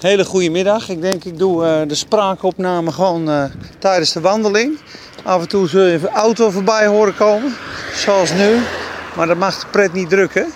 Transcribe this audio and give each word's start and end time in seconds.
Hele 0.00 0.24
goede 0.24 0.50
middag. 0.50 0.88
Ik 0.88 1.00
denk 1.00 1.24
ik 1.24 1.38
doe 1.38 1.64
uh, 1.64 1.88
de 1.88 1.94
spraakopname 1.94 2.92
gewoon 2.92 3.28
uh, 3.28 3.44
tijdens 3.78 4.12
de 4.12 4.20
wandeling. 4.20 4.78
Af 5.24 5.40
en 5.40 5.48
toe 5.48 5.68
zul 5.68 5.84
je 5.84 5.92
een 5.92 6.08
auto 6.08 6.50
voorbij 6.50 6.86
horen 6.86 7.16
komen, 7.16 7.54
zoals 7.94 8.32
nu. 8.32 8.58
Maar 9.16 9.26
dat 9.26 9.36
mag 9.36 9.60
de 9.60 9.66
pret 9.70 9.92
niet 9.92 10.08
drukken. 10.08 10.46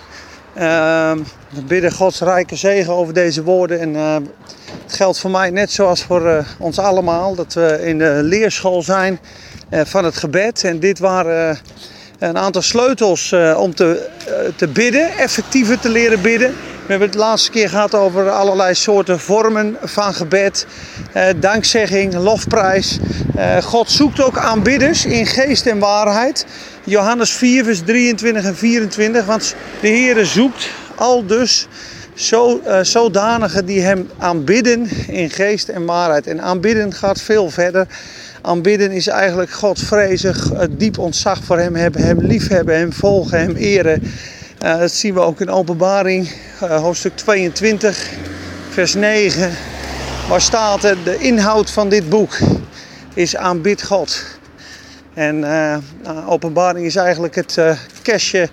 Uh, 0.57 1.13
we 1.49 1.63
bidden 1.67 1.93
Gods 1.93 2.21
rijke 2.21 2.57
zegen 2.57 2.93
over 2.93 3.15
deze 3.15 3.43
woorden. 3.43 3.81
En 3.81 3.95
uh, 3.95 4.15
het 4.83 4.93
geldt 4.93 5.19
voor 5.19 5.31
mij 5.31 5.51
net 5.51 5.71
zoals 5.71 6.03
voor 6.03 6.45
ons 6.59 6.79
allemaal. 6.79 7.35
Dat 7.35 7.53
we 7.53 7.79
in 7.83 7.99
de 7.99 8.21
leerschool 8.23 8.83
zijn 8.83 9.19
van 9.71 10.05
het 10.05 10.17
gebed. 10.17 10.65
En 10.65 10.81
dit 10.81 10.99
waren 10.99 11.59
een 12.19 12.39
aantal 12.39 12.63
sleutels 12.63 13.35
om 13.57 13.75
te, 13.75 14.09
te 14.57 14.69
bidden, 14.69 15.17
effectiever 15.17 15.79
te 15.79 15.89
leren 15.89 16.23
bidden. 16.23 16.55
We 16.85 16.91
hebben 16.91 17.09
het 17.09 17.19
laatste 17.19 17.51
keer 17.51 17.69
gehad 17.69 17.95
over 17.95 18.31
allerlei 18.31 18.75
soorten 18.75 19.21
vormen 19.21 19.77
van 19.83 20.15
gebed. 20.15 20.67
Eh, 21.13 21.27
dankzegging, 21.37 22.15
lofprijs. 22.15 22.99
Eh, 23.37 23.57
God 23.57 23.91
zoekt 23.91 24.23
ook 24.23 24.39
aanbidders 24.39 25.05
in 25.05 25.27
geest 25.27 25.67
en 25.67 25.79
waarheid. 25.79 26.47
Johannes 26.85 27.33
4, 27.33 27.65
vers 27.65 27.81
23 27.85 28.45
en 28.45 28.57
24. 28.57 29.25
Want 29.25 29.55
de 29.81 29.89
Heere 29.89 30.25
zoekt 30.25 30.69
al 30.95 31.27
dus 31.27 31.67
zo, 32.15 32.61
uh, 32.67 32.79
zodanigen 32.83 33.67
die 33.67 33.81
hem 33.81 34.11
aanbidden 34.19 34.89
in 35.07 35.31
geest 35.31 35.69
en 35.69 35.85
waarheid. 35.85 36.27
En 36.27 36.43
aanbidden 36.43 36.93
gaat 36.93 37.21
veel 37.21 37.51
verder. 37.51 37.87
Aanbidden 38.43 38.91
is 38.91 39.07
eigenlijk 39.07 39.51
God 39.51 39.79
vrezen, 39.79 40.35
diep 40.71 40.99
ontzag 40.99 41.45
voor 41.45 41.59
hem 41.59 41.75
hebben, 41.75 42.03
hem 42.03 42.21
liefhebben, 42.21 42.77
hem 42.77 42.93
volgen, 42.93 43.39
hem 43.39 43.57
eren. 43.57 44.03
Uh, 44.65 44.79
dat 44.79 44.93
zien 44.93 45.15
we 45.15 45.21
ook 45.21 45.41
in 45.41 45.51
Openbaring, 45.51 46.31
uh, 46.63 46.81
hoofdstuk 46.81 47.17
22, 47.17 48.11
vers 48.69 48.95
9. 48.95 49.51
Waar 50.29 50.41
staat 50.41 50.85
er, 50.85 51.05
de 51.05 51.19
inhoud 51.19 51.71
van 51.71 51.89
dit 51.89 52.09
boek 52.09 52.39
is 53.15 53.37
aanbid 53.37 53.83
God. 53.83 54.23
En 55.15 55.39
uh, 55.39 55.77
Openbaring 56.27 56.87
is 56.87 56.97
eigenlijk 56.97 57.35
het 57.35 57.59
kerstje 58.03 58.49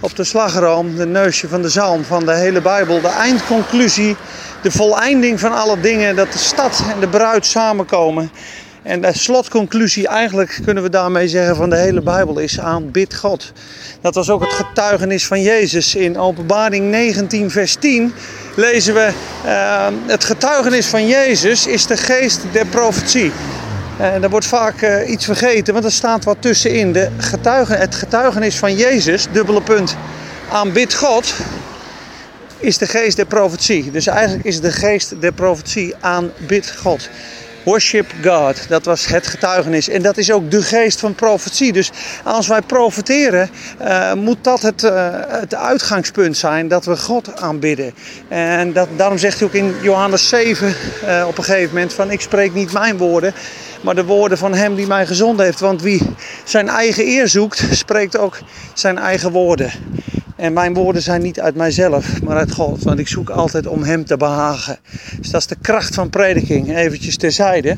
op 0.00 0.16
de 0.16 0.24
slagroom, 0.24 0.96
de 0.96 1.06
neusje 1.06 1.48
van 1.48 1.62
de 1.62 1.68
zalm 1.68 2.04
van 2.04 2.24
de 2.24 2.34
hele 2.34 2.60
Bijbel. 2.60 3.00
De 3.00 3.08
eindconclusie, 3.08 4.16
de 4.62 4.70
voleinding 4.70 5.40
van 5.40 5.52
alle 5.52 5.80
dingen, 5.80 6.16
dat 6.16 6.32
de 6.32 6.38
stad 6.38 6.84
en 6.92 7.00
de 7.00 7.08
bruid 7.08 7.46
samenkomen. 7.46 8.30
En 8.84 9.00
de 9.00 9.18
slotconclusie, 9.18 10.08
eigenlijk 10.08 10.60
kunnen 10.64 10.82
we 10.82 10.88
daarmee 10.88 11.28
zeggen 11.28 11.56
van 11.56 11.70
de 11.70 11.76
hele 11.76 12.00
Bijbel, 12.00 12.38
is 12.38 12.60
aanbid 12.60 13.14
God. 13.14 13.52
Dat 14.00 14.14
was 14.14 14.30
ook 14.30 14.40
het 14.40 14.52
getuigenis 14.52 15.26
van 15.26 15.42
Jezus. 15.42 15.94
In 15.94 16.18
Openbaring 16.18 16.90
19, 16.90 17.50
vers 17.50 17.74
10 17.74 18.12
lezen 18.54 18.94
we: 18.94 19.10
uh, 19.44 19.86
Het 20.06 20.24
getuigenis 20.24 20.86
van 20.86 21.06
Jezus 21.06 21.66
is 21.66 21.86
de 21.86 21.96
geest 21.96 22.40
der 22.52 22.66
profetie. 22.66 23.32
En 23.98 24.20
daar 24.20 24.30
wordt 24.30 24.46
vaak 24.46 24.82
uh, 24.82 25.10
iets 25.10 25.24
vergeten, 25.24 25.72
want 25.72 25.84
er 25.84 25.92
staat 25.92 26.24
wat 26.24 26.36
tussenin. 26.40 26.92
De 26.92 27.08
getuigen, 27.18 27.78
het 27.78 27.94
getuigenis 27.94 28.56
van 28.56 28.76
Jezus, 28.76 29.26
dubbele 29.32 29.62
punt, 29.62 29.96
aanbid 30.50 30.94
God, 30.94 31.34
is 32.58 32.78
de 32.78 32.86
geest 32.86 33.16
der 33.16 33.26
profetie. 33.26 33.90
Dus 33.90 34.06
eigenlijk 34.06 34.44
is 34.44 34.60
de 34.60 34.72
geest 34.72 35.20
der 35.20 35.32
profetie 35.32 35.94
aanbid 36.00 36.74
God. 36.78 37.08
Worship 37.64 38.12
God. 38.22 38.68
Dat 38.68 38.84
was 38.84 39.06
het 39.06 39.26
getuigenis. 39.26 39.88
En 39.88 40.02
dat 40.02 40.16
is 40.16 40.32
ook 40.32 40.50
de 40.50 40.62
geest 40.62 41.00
van 41.00 41.14
profetie. 41.14 41.72
Dus 41.72 41.90
als 42.24 42.46
wij 42.46 42.62
profeteren, 42.62 43.50
uh, 43.82 44.12
moet 44.12 44.44
dat 44.44 44.62
het, 44.62 44.82
uh, 44.82 45.08
het 45.28 45.54
uitgangspunt 45.54 46.36
zijn 46.36 46.68
dat 46.68 46.84
we 46.84 46.96
God 46.96 47.40
aanbidden. 47.40 47.94
En 48.28 48.72
dat, 48.72 48.88
daarom 48.96 49.18
zegt 49.18 49.38
hij 49.38 49.48
ook 49.48 49.54
in 49.54 49.74
Johannes 49.82 50.28
7 50.28 50.66
uh, 51.04 51.20
eh, 51.20 51.28
op 51.28 51.38
een 51.38 51.44
gegeven 51.44 51.74
moment 51.74 51.92
van 51.92 52.10
ik 52.10 52.20
spreek 52.20 52.54
niet 52.54 52.72
mijn 52.72 52.96
woorden, 52.96 53.34
maar 53.80 53.94
de 53.94 54.04
woorden 54.04 54.38
van 54.38 54.54
hem 54.54 54.74
die 54.74 54.86
mij 54.86 55.06
gezond 55.06 55.40
heeft. 55.40 55.60
Want 55.60 55.82
wie 55.82 56.02
zijn 56.44 56.68
eigen 56.68 57.06
eer 57.06 57.28
zoekt, 57.28 57.64
spreekt 57.70 58.18
ook 58.18 58.38
zijn 58.74 58.98
eigen 58.98 59.30
woorden. 59.30 59.70
En 60.36 60.52
mijn 60.52 60.74
woorden 60.74 61.02
zijn 61.02 61.22
niet 61.22 61.40
uit 61.40 61.54
mijzelf, 61.54 62.22
maar 62.22 62.36
uit 62.36 62.52
God. 62.52 62.82
Want 62.82 62.98
ik 62.98 63.08
zoek 63.08 63.30
altijd 63.30 63.66
om 63.66 63.82
Hem 63.82 64.04
te 64.04 64.16
behagen. 64.16 64.78
Dus 65.18 65.30
dat 65.30 65.40
is 65.40 65.46
de 65.46 65.56
kracht 65.60 65.94
van 65.94 66.10
prediking. 66.10 66.76
Eventjes 66.76 67.16
terzijde. 67.16 67.76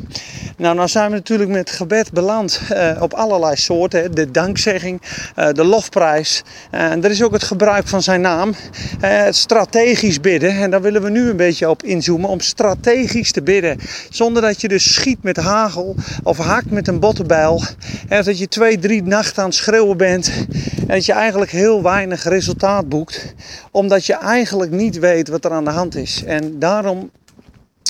Nou, 0.56 0.74
nou 0.74 0.88
zijn 0.88 1.10
we 1.10 1.16
natuurlijk 1.16 1.50
met 1.50 1.70
gebed 1.70 2.12
beland 2.12 2.60
uh, 2.72 2.96
op 3.00 3.14
allerlei 3.14 3.56
soorten. 3.56 4.14
De 4.14 4.30
dankzegging, 4.30 5.02
uh, 5.38 5.48
de 5.52 5.64
lofprijs. 5.64 6.42
Uh, 6.74 6.90
en 6.90 7.04
er 7.04 7.10
is 7.10 7.22
ook 7.22 7.32
het 7.32 7.42
gebruik 7.42 7.88
van 7.88 8.02
zijn 8.02 8.20
naam. 8.20 8.54
het 9.00 9.36
strategisch 9.36 10.20
bidden. 10.20 10.50
En 10.50 10.70
daar 10.70 10.82
willen 10.82 11.02
we 11.02 11.10
nu 11.10 11.28
een 11.28 11.36
beetje 11.36 11.70
op 11.70 11.82
inzoomen. 11.82 12.28
Om 12.28 12.40
strategisch 12.40 13.32
te 13.32 13.42
bidden. 13.42 13.78
Zonder 14.10 14.42
dat 14.42 14.60
je 14.60 14.68
dus 14.68 14.94
schiet 14.94 15.22
met 15.22 15.36
hagel 15.36 15.94
of 16.22 16.38
hakt 16.38 16.70
met 16.70 16.88
een 16.88 17.00
bottenbijl. 17.00 17.62
En 18.08 18.24
dat 18.24 18.38
je 18.38 18.48
twee, 18.48 18.78
drie 18.78 19.02
nachten 19.02 19.42
aan 19.42 19.48
het 19.48 19.58
schreeuwen 19.58 19.96
bent. 19.96 20.32
En 20.78 20.94
dat 20.94 21.06
je 21.06 21.12
eigenlijk 21.12 21.50
heel 21.50 21.82
weinig 21.82 22.22
resultaat 22.22 22.44
resultaat 22.46 22.88
boekt, 22.88 23.34
omdat 23.70 24.06
je 24.06 24.14
eigenlijk 24.14 24.70
niet 24.70 24.98
weet 24.98 25.28
wat 25.28 25.44
er 25.44 25.50
aan 25.50 25.64
de 25.64 25.70
hand 25.70 25.96
is. 25.96 26.24
En 26.24 26.58
daarom 26.58 27.10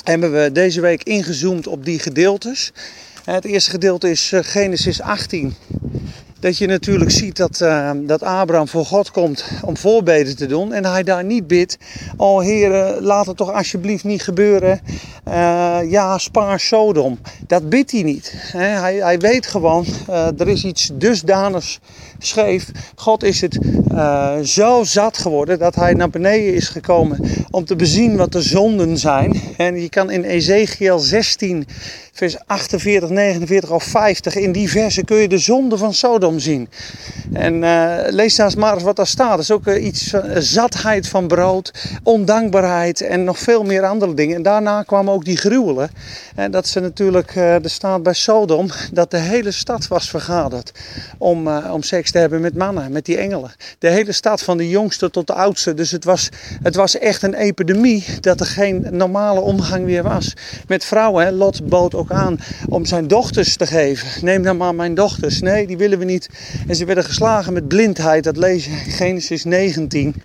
hebben 0.03 0.31
we 0.31 0.51
deze 0.51 0.81
week 0.81 1.03
ingezoomd 1.03 1.67
op 1.67 1.85
die 1.85 1.99
gedeeltes. 1.99 2.71
Het 3.23 3.45
eerste 3.45 3.71
gedeelte 3.71 4.09
is 4.09 4.31
eh, 4.31 4.39
Genesis 4.43 5.01
18 5.01 5.55
dat 6.39 6.57
je 6.57 6.67
natuurlijk 6.67 7.11
ziet 7.11 7.37
dat, 7.37 7.59
uh, 7.63 7.91
dat 7.95 8.23
Abraham 8.23 8.67
voor 8.67 8.85
God 8.85 9.11
komt 9.11 9.45
om 9.61 9.77
voorbeden 9.77 10.35
te 10.35 10.45
doen. 10.45 10.73
En 10.73 10.85
hij 10.85 11.03
daar 11.03 11.23
niet 11.23 11.47
bidt, 11.47 11.77
oh 12.17 12.41
Heer, 12.41 12.97
laat 13.01 13.25
het 13.25 13.37
toch 13.37 13.53
alsjeblieft 13.53 14.03
niet 14.03 14.21
gebeuren. 14.21 14.79
Uh, 15.27 15.79
ja, 15.89 16.17
spaar 16.17 16.59
Sodom. 16.59 17.19
Dat 17.47 17.69
bidt 17.69 17.91
hij 17.91 18.03
niet. 18.03 18.33
Hij, 18.37 18.95
hij 18.95 19.19
weet 19.19 19.47
gewoon, 19.47 19.85
er 20.37 20.47
is 20.47 20.63
iets 20.63 20.89
dusdanigs 20.93 21.79
scheef. 22.19 22.71
God 22.95 23.23
is 23.23 23.41
het 23.41 23.59
zo 24.43 24.83
zat 24.83 25.17
geworden 25.17 25.59
dat 25.59 25.75
hij 25.75 25.93
naar 25.93 26.09
beneden 26.09 26.53
is 26.53 26.67
gekomen 26.67 27.19
om 27.51 27.65
te 27.65 27.75
bezien 27.75 28.15
wat 28.15 28.31
de 28.31 28.41
zonden 28.41 28.97
zijn. 28.97 29.41
En 29.57 29.81
je 29.81 29.89
kan 29.89 30.11
in 30.11 30.23
Ezekiel 30.23 30.99
16 30.99 31.67
vers 32.17 32.37
48, 32.45 33.09
49 33.09 33.69
of 33.69 33.83
50. 33.83 34.35
In 34.35 34.51
die 34.51 34.69
versen 34.69 35.05
kun 35.05 35.17
je 35.17 35.27
de 35.27 35.37
zonde 35.37 35.77
van 35.77 35.93
Sodom 35.93 36.39
zien. 36.39 36.69
En 37.33 37.53
uh, 37.53 37.95
lees 38.09 38.35
daar 38.35 38.53
maar 38.57 38.73
eens 38.73 38.83
wat 38.83 38.95
daar 38.95 39.07
staat. 39.07 39.29
Dat 39.29 39.39
is 39.39 39.51
ook 39.51 39.67
uh, 39.67 39.85
iets 39.85 40.09
van 40.09 40.25
uh, 40.25 40.35
zatheid 40.37 41.07
van 41.07 41.27
brood, 41.27 41.73
ondankbaarheid 42.03 43.01
en 43.01 43.23
nog 43.23 43.39
veel 43.39 43.63
meer 43.63 43.85
andere 43.85 44.13
dingen. 44.13 44.35
En 44.35 44.41
daarna 44.41 44.83
kwamen 44.83 45.13
ook 45.13 45.25
die 45.25 45.37
gruwelen. 45.37 45.89
En 46.35 46.51
dat 46.51 46.67
ze 46.67 46.79
natuurlijk, 46.79 47.35
er 47.35 47.69
staat 47.69 48.03
bij 48.03 48.13
Sodom, 48.13 48.69
dat 48.91 49.11
de 49.11 49.17
hele 49.17 49.51
stad 49.51 49.87
was 49.87 50.09
vergaderd 50.09 50.71
om, 51.17 51.47
om 51.47 51.83
seks 51.83 52.11
te 52.11 52.17
hebben 52.17 52.41
met 52.41 52.55
mannen, 52.55 52.91
met 52.91 53.05
die 53.05 53.17
engelen. 53.17 53.51
De 53.79 53.89
hele 53.89 54.11
stad 54.11 54.41
van 54.41 54.57
de 54.57 54.69
jongste 54.69 55.09
tot 55.09 55.27
de 55.27 55.33
oudste. 55.33 55.73
Dus 55.73 55.91
het 55.91 56.03
was, 56.03 56.29
het 56.63 56.75
was 56.75 56.97
echt 56.97 57.23
een 57.23 57.33
epidemie 57.33 58.05
dat 58.19 58.39
er 58.39 58.45
geen 58.45 58.87
normale 58.91 59.39
omgang 59.39 59.85
weer 59.85 60.03
was. 60.03 60.33
Met 60.67 60.85
vrouwen. 60.85 61.33
Lot 61.33 61.69
bood 61.69 61.95
ook 61.95 62.06
aan 62.11 62.39
om 62.69 62.85
zijn 62.85 63.07
dochters 63.07 63.55
te 63.55 63.67
geven. 63.67 64.25
Neem 64.25 64.43
dan 64.43 64.57
maar 64.57 64.75
mijn 64.75 64.93
dochters. 64.93 65.41
Nee, 65.41 65.67
die 65.67 65.77
willen 65.77 65.99
we 65.99 66.05
niet. 66.05 66.29
En 66.67 66.75
ze 66.75 66.85
werden 66.85 67.03
geslagen 67.03 67.53
met 67.53 67.67
blindheid. 67.67 68.23
Dat 68.23 68.37
lees 68.37 68.65
je 68.65 68.71
in 68.71 68.91
Genesis 68.91 69.43
19. 69.43 70.15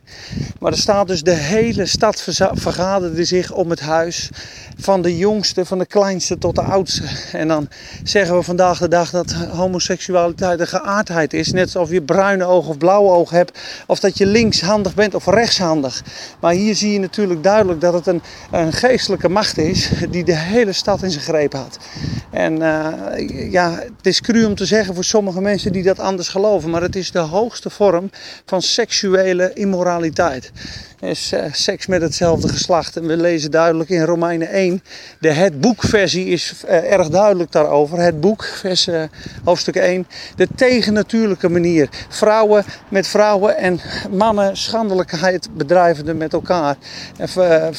Maar 0.58 0.72
er 0.72 0.78
staat 0.78 1.06
dus 1.06 1.22
de 1.22 1.30
hele 1.30 1.86
stad 1.86 2.28
vergaderde 2.52 3.24
zich 3.24 3.52
om 3.52 3.70
het 3.70 3.80
huis. 3.80 4.30
Van 4.76 5.02
de 5.02 5.16
jongste, 5.16 5.64
van 5.64 5.78
de 5.78 5.86
kleinste 5.86 6.38
tot 6.38 6.54
de 6.54 6.62
oudste. 6.62 7.02
En 7.32 7.48
dan 7.48 7.68
zeggen 8.02 8.36
we 8.36 8.42
vandaag 8.42 8.78
de 8.78 8.88
dag 8.88 9.10
dat 9.10 9.32
homoseksualiteit 9.32 10.60
een 10.60 10.66
geaardheid 10.66 11.32
is. 11.32 11.52
Net 11.52 11.64
alsof 11.64 11.90
je 11.90 12.02
bruine 12.02 12.44
oog 12.44 12.68
of 12.68 12.78
blauwe 12.78 13.10
oog 13.10 13.30
hebt. 13.30 13.58
Of 13.86 14.00
dat 14.00 14.18
je 14.18 14.26
linkshandig 14.26 14.94
bent 14.94 15.14
of 15.14 15.26
rechtshandig. 15.26 16.02
Maar 16.40 16.52
hier 16.52 16.74
zie 16.74 16.92
je 16.92 16.98
natuurlijk 16.98 17.42
duidelijk 17.42 17.80
dat 17.80 17.92
het 17.92 18.06
een, 18.06 18.22
een 18.50 18.72
geestelijke 18.72 19.28
macht 19.28 19.58
is. 19.58 19.90
Die 20.10 20.24
de 20.24 20.36
hele 20.36 20.72
stad 20.72 21.02
in 21.02 21.10
zijn 21.10 21.24
greep 21.24 21.52
had. 21.52 21.71
En 22.30 22.60
uh, 22.60 23.50
ja, 23.50 23.70
het 23.70 24.06
is 24.06 24.20
cru 24.20 24.44
om 24.44 24.54
te 24.54 24.66
zeggen 24.66 24.94
voor 24.94 25.04
sommige 25.04 25.40
mensen 25.40 25.72
die 25.72 25.82
dat 25.82 25.98
anders 25.98 26.28
geloven, 26.28 26.70
maar 26.70 26.82
het 26.82 26.96
is 26.96 27.10
de 27.10 27.18
hoogste 27.18 27.70
vorm 27.70 28.10
van 28.46 28.62
seksuele 28.62 29.52
immoraliteit. 29.52 30.52
Is 31.02 31.32
uh, 31.32 31.44
seks 31.52 31.86
met 31.86 32.02
hetzelfde 32.02 32.48
geslacht. 32.48 32.96
En 32.96 33.06
we 33.06 33.16
lezen 33.16 33.50
duidelijk 33.50 33.90
in 33.90 34.02
Romeinen 34.02 34.48
1. 34.48 34.82
De 35.20 35.30
het 35.30 35.60
boekversie 35.60 36.26
is 36.26 36.54
uh, 36.64 36.92
erg 36.92 37.08
duidelijk 37.08 37.52
daarover. 37.52 37.98
Het 37.98 38.20
boek, 38.20 38.44
vers, 38.44 38.88
hoofdstuk 39.44 39.76
1. 39.76 40.06
De 40.36 40.48
tegennatuurlijke 40.56 41.48
manier. 41.48 41.88
Vrouwen 42.08 42.64
met 42.88 43.06
vrouwen 43.06 43.56
en 43.56 43.80
mannen 44.10 44.56
schandelijkheid 44.56 45.48
bedrijvende 45.56 46.14
met 46.14 46.32
elkaar. 46.32 46.76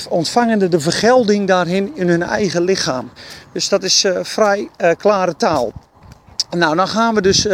ontvangende 0.10 0.68
de 0.68 0.80
vergelding 0.80 1.48
daarin 1.48 1.92
in 1.96 2.10
hun 2.10 2.24
eigen 2.24 2.62
lichaam. 2.62 3.12
Dus 3.54 3.70
dat 3.70 3.84
is 3.84 4.06
vrij 4.22 4.70
klare 4.98 5.36
taal. 5.36 5.74
Nou, 6.50 6.76
dan 6.76 6.88
gaan 6.88 7.14
we 7.14 7.22
dus 7.22 7.48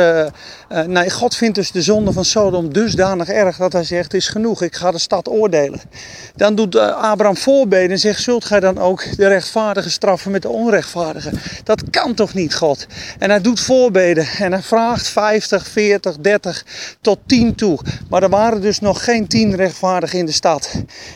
Uh, 0.71 0.81
nee, 0.81 1.09
God 1.09 1.35
vindt 1.35 1.55
dus 1.55 1.71
de 1.71 1.81
zonde 1.81 2.11
van 2.11 2.25
Sodom 2.25 2.73
dusdanig 2.73 3.29
erg 3.29 3.57
dat 3.57 3.73
hij 3.73 3.83
zegt: 3.83 4.13
is 4.13 4.27
genoeg, 4.27 4.61
ik 4.61 4.75
ga 4.75 4.91
de 4.91 4.99
stad 4.99 5.29
oordelen. 5.29 5.81
Dan 6.35 6.55
doet 6.55 6.75
uh, 6.75 7.03
Abraham 7.03 7.37
voorbeden 7.37 7.91
en 7.91 7.99
zegt: 7.99 8.21
Zult 8.21 8.45
gij 8.45 8.59
dan 8.59 8.77
ook 8.77 9.17
de 9.17 9.27
rechtvaardige 9.27 9.89
straffen 9.89 10.31
met 10.31 10.41
de 10.41 10.49
onrechtvaardige? 10.49 11.31
Dat 11.63 11.89
kan 11.89 12.13
toch 12.13 12.33
niet, 12.33 12.55
God? 12.55 12.87
En 13.19 13.29
hij 13.29 13.41
doet 13.41 13.59
voorbeden 13.59 14.27
en 14.39 14.51
hij 14.51 14.61
vraagt 14.61 15.07
50, 15.07 15.67
40, 15.67 16.17
30 16.17 16.65
tot 17.01 17.19
10 17.25 17.55
toe. 17.55 17.79
Maar 18.09 18.23
er 18.23 18.29
waren 18.29 18.61
dus 18.61 18.79
nog 18.79 19.03
geen 19.03 19.27
10 19.27 19.55
rechtvaardigen 19.55 20.19
in 20.19 20.25
de 20.25 20.31
stad. 20.31 20.71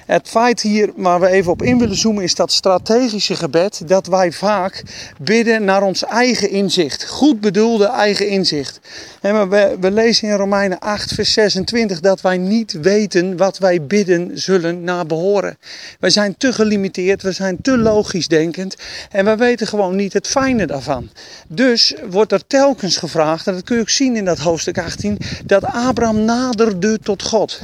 Het 0.05 0.27
feit 0.29 0.61
hier 0.61 0.91
waar 0.95 1.19
we 1.19 1.27
even 1.27 1.51
op 1.51 1.61
in 1.61 1.79
willen 1.79 1.97
zoomen 1.97 2.23
is 2.23 2.35
dat 2.35 2.51
strategische 2.51 3.35
gebed 3.35 3.81
dat 3.85 4.07
wij 4.07 4.31
vaak 4.31 4.83
bidden 5.21 5.63
naar 5.63 5.81
ons 5.81 6.03
eigen 6.03 6.49
inzicht. 6.49 7.05
Goed 7.05 7.39
bedoelde 7.39 7.85
eigen 7.85 8.27
inzicht. 8.27 8.79
En 9.21 9.42
we 9.49 9.91
lezen 9.91 10.27
in 10.27 10.35
Romeinen 10.35 10.79
8, 10.79 11.13
vers 11.13 11.33
26 11.33 11.99
dat 11.99 12.21
wij 12.21 12.37
niet 12.37 12.71
weten 12.71 13.37
wat 13.37 13.57
wij 13.57 13.85
bidden 13.85 14.31
zullen 14.39 14.83
na 14.83 15.05
behoren. 15.05 15.57
Wij 15.99 16.09
zijn 16.09 16.37
te 16.37 16.53
gelimiteerd, 16.53 17.21
we 17.21 17.31
zijn 17.31 17.61
te 17.61 17.77
logisch 17.77 18.27
denkend 18.27 18.75
en 19.11 19.25
we 19.25 19.35
weten 19.35 19.67
gewoon 19.67 19.95
niet 19.95 20.13
het 20.13 20.27
fijne 20.27 20.67
daarvan. 20.67 21.09
Dus 21.47 21.93
wordt 22.09 22.31
er 22.31 22.47
telkens 22.47 22.97
gevraagd, 22.97 23.47
en 23.47 23.53
dat 23.53 23.63
kun 23.63 23.75
je 23.75 23.81
ook 23.81 23.89
zien 23.89 24.15
in 24.15 24.25
dat 24.25 24.39
hoofdstuk 24.39 24.77
18, 24.77 25.17
dat 25.45 25.63
Abraham 25.63 26.25
naderde 26.25 26.99
tot 26.99 27.23
God. 27.23 27.61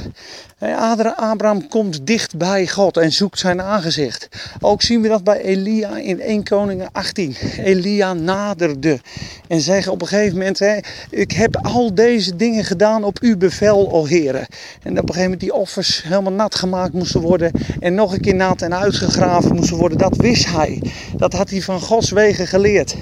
Abraham 1.16 1.68
komt 1.68 2.06
dicht 2.06 2.36
bij 2.36 2.66
God 2.66 2.96
en 2.96 3.12
zoekt 3.12 3.38
zijn 3.38 3.62
aangezicht. 3.62 4.28
Ook 4.60 4.82
zien 4.82 5.00
we 5.00 5.08
dat 5.08 5.24
bij 5.24 5.40
Elia 5.40 5.96
in 5.96 6.20
1 6.20 6.44
Koningen 6.44 6.88
18. 6.92 7.36
Elia 7.64 8.12
naderde 8.14 9.00
en 9.48 9.60
zegt 9.60 9.88
op 9.88 10.02
een 10.02 10.08
gegeven 10.08 10.38
moment: 10.38 10.60
Ik 11.10 11.32
heb 11.32 11.56
al 11.74 11.94
deze 11.94 12.36
dingen 12.36 12.64
gedaan 12.64 13.04
op 13.04 13.18
uw 13.20 13.36
bevel, 13.36 13.92
o 13.92 14.06
heren. 14.06 14.46
En 14.82 14.90
op 14.90 14.96
een 14.96 14.96
gegeven 14.96 15.22
moment 15.22 15.40
die 15.40 15.54
offers 15.54 16.02
helemaal 16.02 16.32
nat 16.32 16.54
gemaakt 16.54 16.92
moesten 16.92 17.20
worden 17.20 17.52
en 17.80 17.94
nog 17.94 18.12
een 18.12 18.20
keer 18.20 18.34
nat 18.34 18.62
en 18.62 18.74
uitgegraven 18.74 19.54
moesten 19.54 19.76
worden. 19.76 19.98
Dat 19.98 20.16
wist 20.16 20.46
hij. 20.46 20.82
Dat 21.16 21.32
had 21.32 21.50
hij 21.50 21.62
van 21.62 21.80
Gods 21.80 22.10
wegen 22.10 22.46
geleerd. 22.46 22.96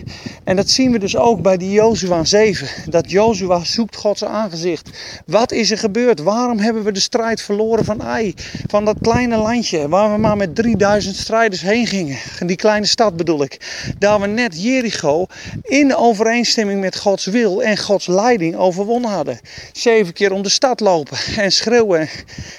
En 0.45 0.57
dat 0.57 0.71
zien 0.71 0.93
we 0.93 0.99
dus 0.99 1.17
ook 1.17 1.43
bij 1.43 1.57
die 1.57 1.71
Jozua 1.71 2.25
7. 2.25 2.69
Dat 2.91 3.11
Jozua 3.11 3.65
zoekt 3.65 3.97
Gods 3.97 4.25
aangezicht. 4.25 4.91
Wat 5.27 5.53
is 5.53 5.71
er 5.71 5.79
gebeurd? 5.79 6.21
Waarom 6.21 6.59
hebben 6.59 6.85
we 6.85 6.93
de 6.93 7.01
strijd 7.01 7.43
verloren 7.43 7.85
van 7.85 8.03
Ai? 8.03 8.35
Van 8.67 8.85
dat 8.85 8.97
kleine 9.01 9.37
landje 9.37 9.89
waar 9.89 10.13
we 10.13 10.19
maar 10.19 10.37
met 10.37 10.55
3000 10.55 11.17
strijders 11.17 11.61
heen 11.61 11.87
gingen. 11.87 12.17
Die 12.47 12.57
kleine 12.57 12.87
stad 12.87 13.17
bedoel 13.17 13.43
ik. 13.43 13.85
Daar 13.99 14.21
we 14.21 14.27
net 14.27 14.63
Jericho 14.63 15.27
in 15.63 15.97
overeenstemming 15.97 16.81
met 16.81 16.97
Gods 16.97 17.27
wil 17.27 17.63
en 17.63 17.79
Gods 17.79 18.07
leiding 18.07 18.57
overwonnen 18.59 19.11
hadden. 19.11 19.41
Zeven 19.73 20.13
keer 20.13 20.33
om 20.33 20.43
de 20.43 20.49
stad 20.49 20.81
lopen 20.81 21.19
en 21.37 21.53
schreeuwen 21.53 22.09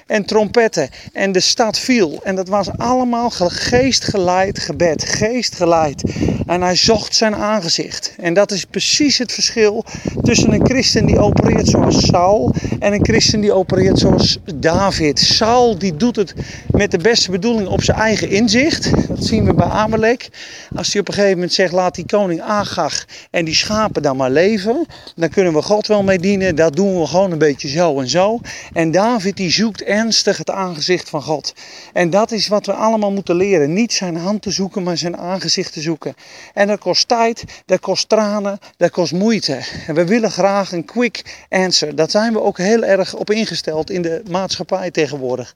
en 0.07 0.25
trompetten. 0.25 0.89
En 1.13 1.31
de 1.31 1.39
stad 1.39 1.79
viel. 1.79 2.19
En 2.23 2.35
dat 2.35 2.47
was 2.47 2.77
allemaal 2.77 3.29
geestgeleid 3.29 4.59
gebed. 4.59 5.03
Geestgeleid. 5.05 6.03
En 6.45 6.61
hij 6.61 6.75
zocht 6.75 7.15
zijn 7.15 7.35
aangezicht. 7.35 8.13
En 8.17 8.33
dat 8.33 8.51
is 8.51 8.65
precies 8.65 9.17
het 9.17 9.31
verschil 9.31 9.85
tussen 10.21 10.51
een 10.53 10.65
christen 10.65 11.05
die 11.05 11.19
opereert 11.19 11.67
zoals 11.67 12.05
Saul 12.05 12.55
en 12.79 12.93
een 12.93 13.05
christen 13.05 13.41
die 13.41 13.53
opereert 13.53 13.99
zoals 13.99 14.37
David. 14.55 15.19
Saul 15.19 15.77
die 15.77 15.95
doet 15.95 16.15
het 16.15 16.33
met 16.71 16.91
de 16.91 16.97
beste 16.97 17.31
bedoeling 17.31 17.67
op 17.67 17.83
zijn 17.83 17.97
eigen 17.97 18.29
inzicht. 18.29 19.07
Dat 19.07 19.25
zien 19.25 19.45
we 19.45 19.53
bij 19.53 19.67
Amalek. 19.67 20.29
Als 20.75 20.91
hij 20.91 21.01
op 21.01 21.07
een 21.07 21.13
gegeven 21.13 21.35
moment 21.35 21.53
zegt 21.53 21.73
laat 21.73 21.95
die 21.95 22.05
koning 22.05 22.41
Agag 22.41 23.05
en 23.31 23.45
die 23.45 23.55
schapen 23.55 24.01
dan 24.01 24.17
maar 24.17 24.31
leven. 24.31 24.85
Dan 25.15 25.29
kunnen 25.29 25.53
we 25.53 25.61
God 25.61 25.87
wel 25.89 26.03
mee 26.03 26.19
dienen. 26.19 26.55
Dat 26.55 26.75
doen 26.75 26.99
we 26.99 27.07
gewoon 27.07 27.31
een 27.31 27.37
beetje 27.37 27.67
zo 27.67 27.99
en 27.99 28.09
zo. 28.09 28.39
En 28.73 28.91
David 28.91 29.37
die 29.37 29.51
zoekt 29.51 29.83
ernstig 29.83 30.37
het 30.37 30.49
aangezicht 30.49 31.09
van 31.09 31.21
God. 31.21 31.53
En 31.93 32.09
dat 32.09 32.31
is 32.31 32.47
wat 32.47 32.65
we 32.65 32.73
allemaal 32.73 33.11
moeten 33.11 33.35
leren. 33.35 33.73
Niet 33.73 33.93
zijn 33.93 34.15
hand 34.15 34.41
te 34.41 34.51
zoeken, 34.51 34.83
maar 34.83 34.97
zijn 34.97 35.17
aangezicht 35.17 35.73
te 35.73 35.81
zoeken. 35.81 36.13
En 36.53 36.67
dat 36.67 36.79
kost 36.79 37.07
tijd, 37.07 37.43
dat 37.65 37.79
kost 37.79 38.09
tranen, 38.09 38.59
dat 38.77 38.91
kost 38.91 39.11
moeite. 39.11 39.59
En 39.87 39.95
we 39.95 40.05
willen 40.05 40.31
graag 40.31 40.71
een 40.71 40.85
quick 40.85 41.45
answer. 41.49 41.95
Dat 41.95 42.11
zijn 42.11 42.33
we 42.33 42.41
ook 42.41 42.57
heel 42.57 42.83
erg 42.83 43.15
op 43.15 43.29
ingesteld 43.29 43.89
in 43.89 44.01
de 44.01 44.21
maatschappij 44.29 44.91
tegenwoordig. 44.91 45.55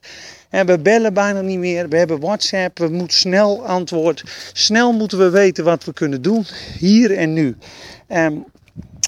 En 0.50 0.66
we 0.66 0.78
bellen 0.78 1.14
bijna 1.14 1.40
niet 1.40 1.58
meer. 1.58 1.88
We 1.88 1.96
hebben 1.96 2.20
WhatsApp. 2.20 2.78
We 2.78 2.88
moeten 2.88 3.16
snel 3.16 3.66
antwoord. 3.66 4.24
Snel 4.52 4.92
moeten 4.92 5.18
we 5.18 5.30
weten 5.30 5.64
wat 5.64 5.84
we 5.84 5.92
kunnen 5.92 6.22
doen. 6.22 6.46
Hier 6.78 7.16
en 7.16 7.32
nu. 7.32 7.56
En 8.06 8.44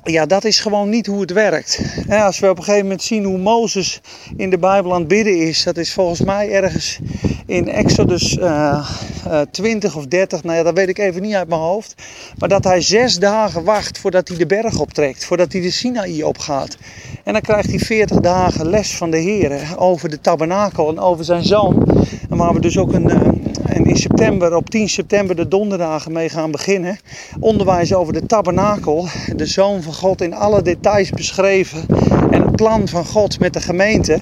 ja, 0.06 0.26
dat 0.26 0.44
is 0.44 0.60
gewoon 0.60 0.88
niet 0.88 1.06
hoe 1.06 1.20
het 1.20 1.32
werkt. 1.32 1.80
als 2.08 2.38
we 2.38 2.50
op 2.50 2.58
een 2.58 2.64
gegeven 2.64 2.86
moment 2.86 3.02
zien 3.02 3.24
hoe 3.24 3.38
Mozes 3.38 4.00
in 4.36 4.50
de 4.50 4.58
Bijbel 4.58 4.92
aan 4.92 4.98
het 4.98 5.08
bidden 5.08 5.36
is, 5.36 5.62
dat 5.62 5.76
is 5.76 5.92
volgens 5.92 6.20
mij 6.20 6.50
ergens 6.50 6.98
in 7.46 7.68
Exodus 7.68 8.36
uh, 8.36 8.90
uh, 9.26 9.40
20 9.50 9.96
of 9.96 10.06
30, 10.06 10.42
nou 10.42 10.56
ja, 10.56 10.62
dat 10.62 10.74
weet 10.74 10.88
ik 10.88 10.98
even 10.98 11.22
niet 11.22 11.34
uit 11.34 11.48
mijn 11.48 11.60
hoofd. 11.60 11.94
Maar 12.38 12.48
dat 12.48 12.64
hij 12.64 12.80
zes 12.80 13.18
dagen 13.18 13.64
wacht 13.64 13.98
voordat 13.98 14.28
hij 14.28 14.36
de 14.36 14.46
berg 14.46 14.80
optrekt, 14.80 15.24
voordat 15.24 15.52
hij 15.52 15.60
de 15.60 15.70
Sinaï 15.70 16.22
opgaat. 16.22 16.76
En 17.24 17.32
dan 17.32 17.42
krijgt 17.42 17.70
hij 17.70 17.78
40 17.78 18.20
dagen 18.20 18.70
les 18.70 18.96
van 18.96 19.10
de 19.10 19.18
Heer 19.18 19.74
over 19.76 20.08
de 20.08 20.20
tabernakel 20.20 20.88
en 20.88 20.98
over 20.98 21.24
zijn 21.24 21.44
zoon. 21.44 22.04
En 22.30 22.36
waar 22.36 22.54
we 22.54 22.60
dus 22.60 22.78
ook 22.78 22.92
een, 22.92 23.10
eh, 23.10 23.20
en 23.64 23.84
in 23.84 23.96
september, 23.96 24.56
op 24.56 24.70
10 24.70 24.88
september, 24.88 25.36
de 25.36 25.48
donderdagen 25.48 26.12
mee 26.12 26.28
gaan 26.28 26.50
beginnen. 26.50 26.98
Onderwijs 27.40 27.94
over 27.94 28.12
de 28.12 28.26
tabernakel, 28.26 29.08
de 29.36 29.46
zoon 29.46 29.82
van 29.82 29.94
God 29.96 30.20
in 30.20 30.34
alle 30.34 30.62
details 30.62 31.10
beschreven. 31.10 31.86
En 32.30 32.42
het 32.42 32.56
plan 32.56 32.88
van 32.88 33.04
God 33.04 33.40
met 33.40 33.52
de 33.52 33.60
gemeente. 33.60 34.18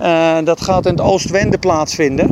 Uh, 0.00 0.38
dat 0.44 0.60
gaat 0.60 0.86
in 0.86 0.92
het 0.92 1.00
Oostwende 1.00 1.58
plaatsvinden. 1.58 2.30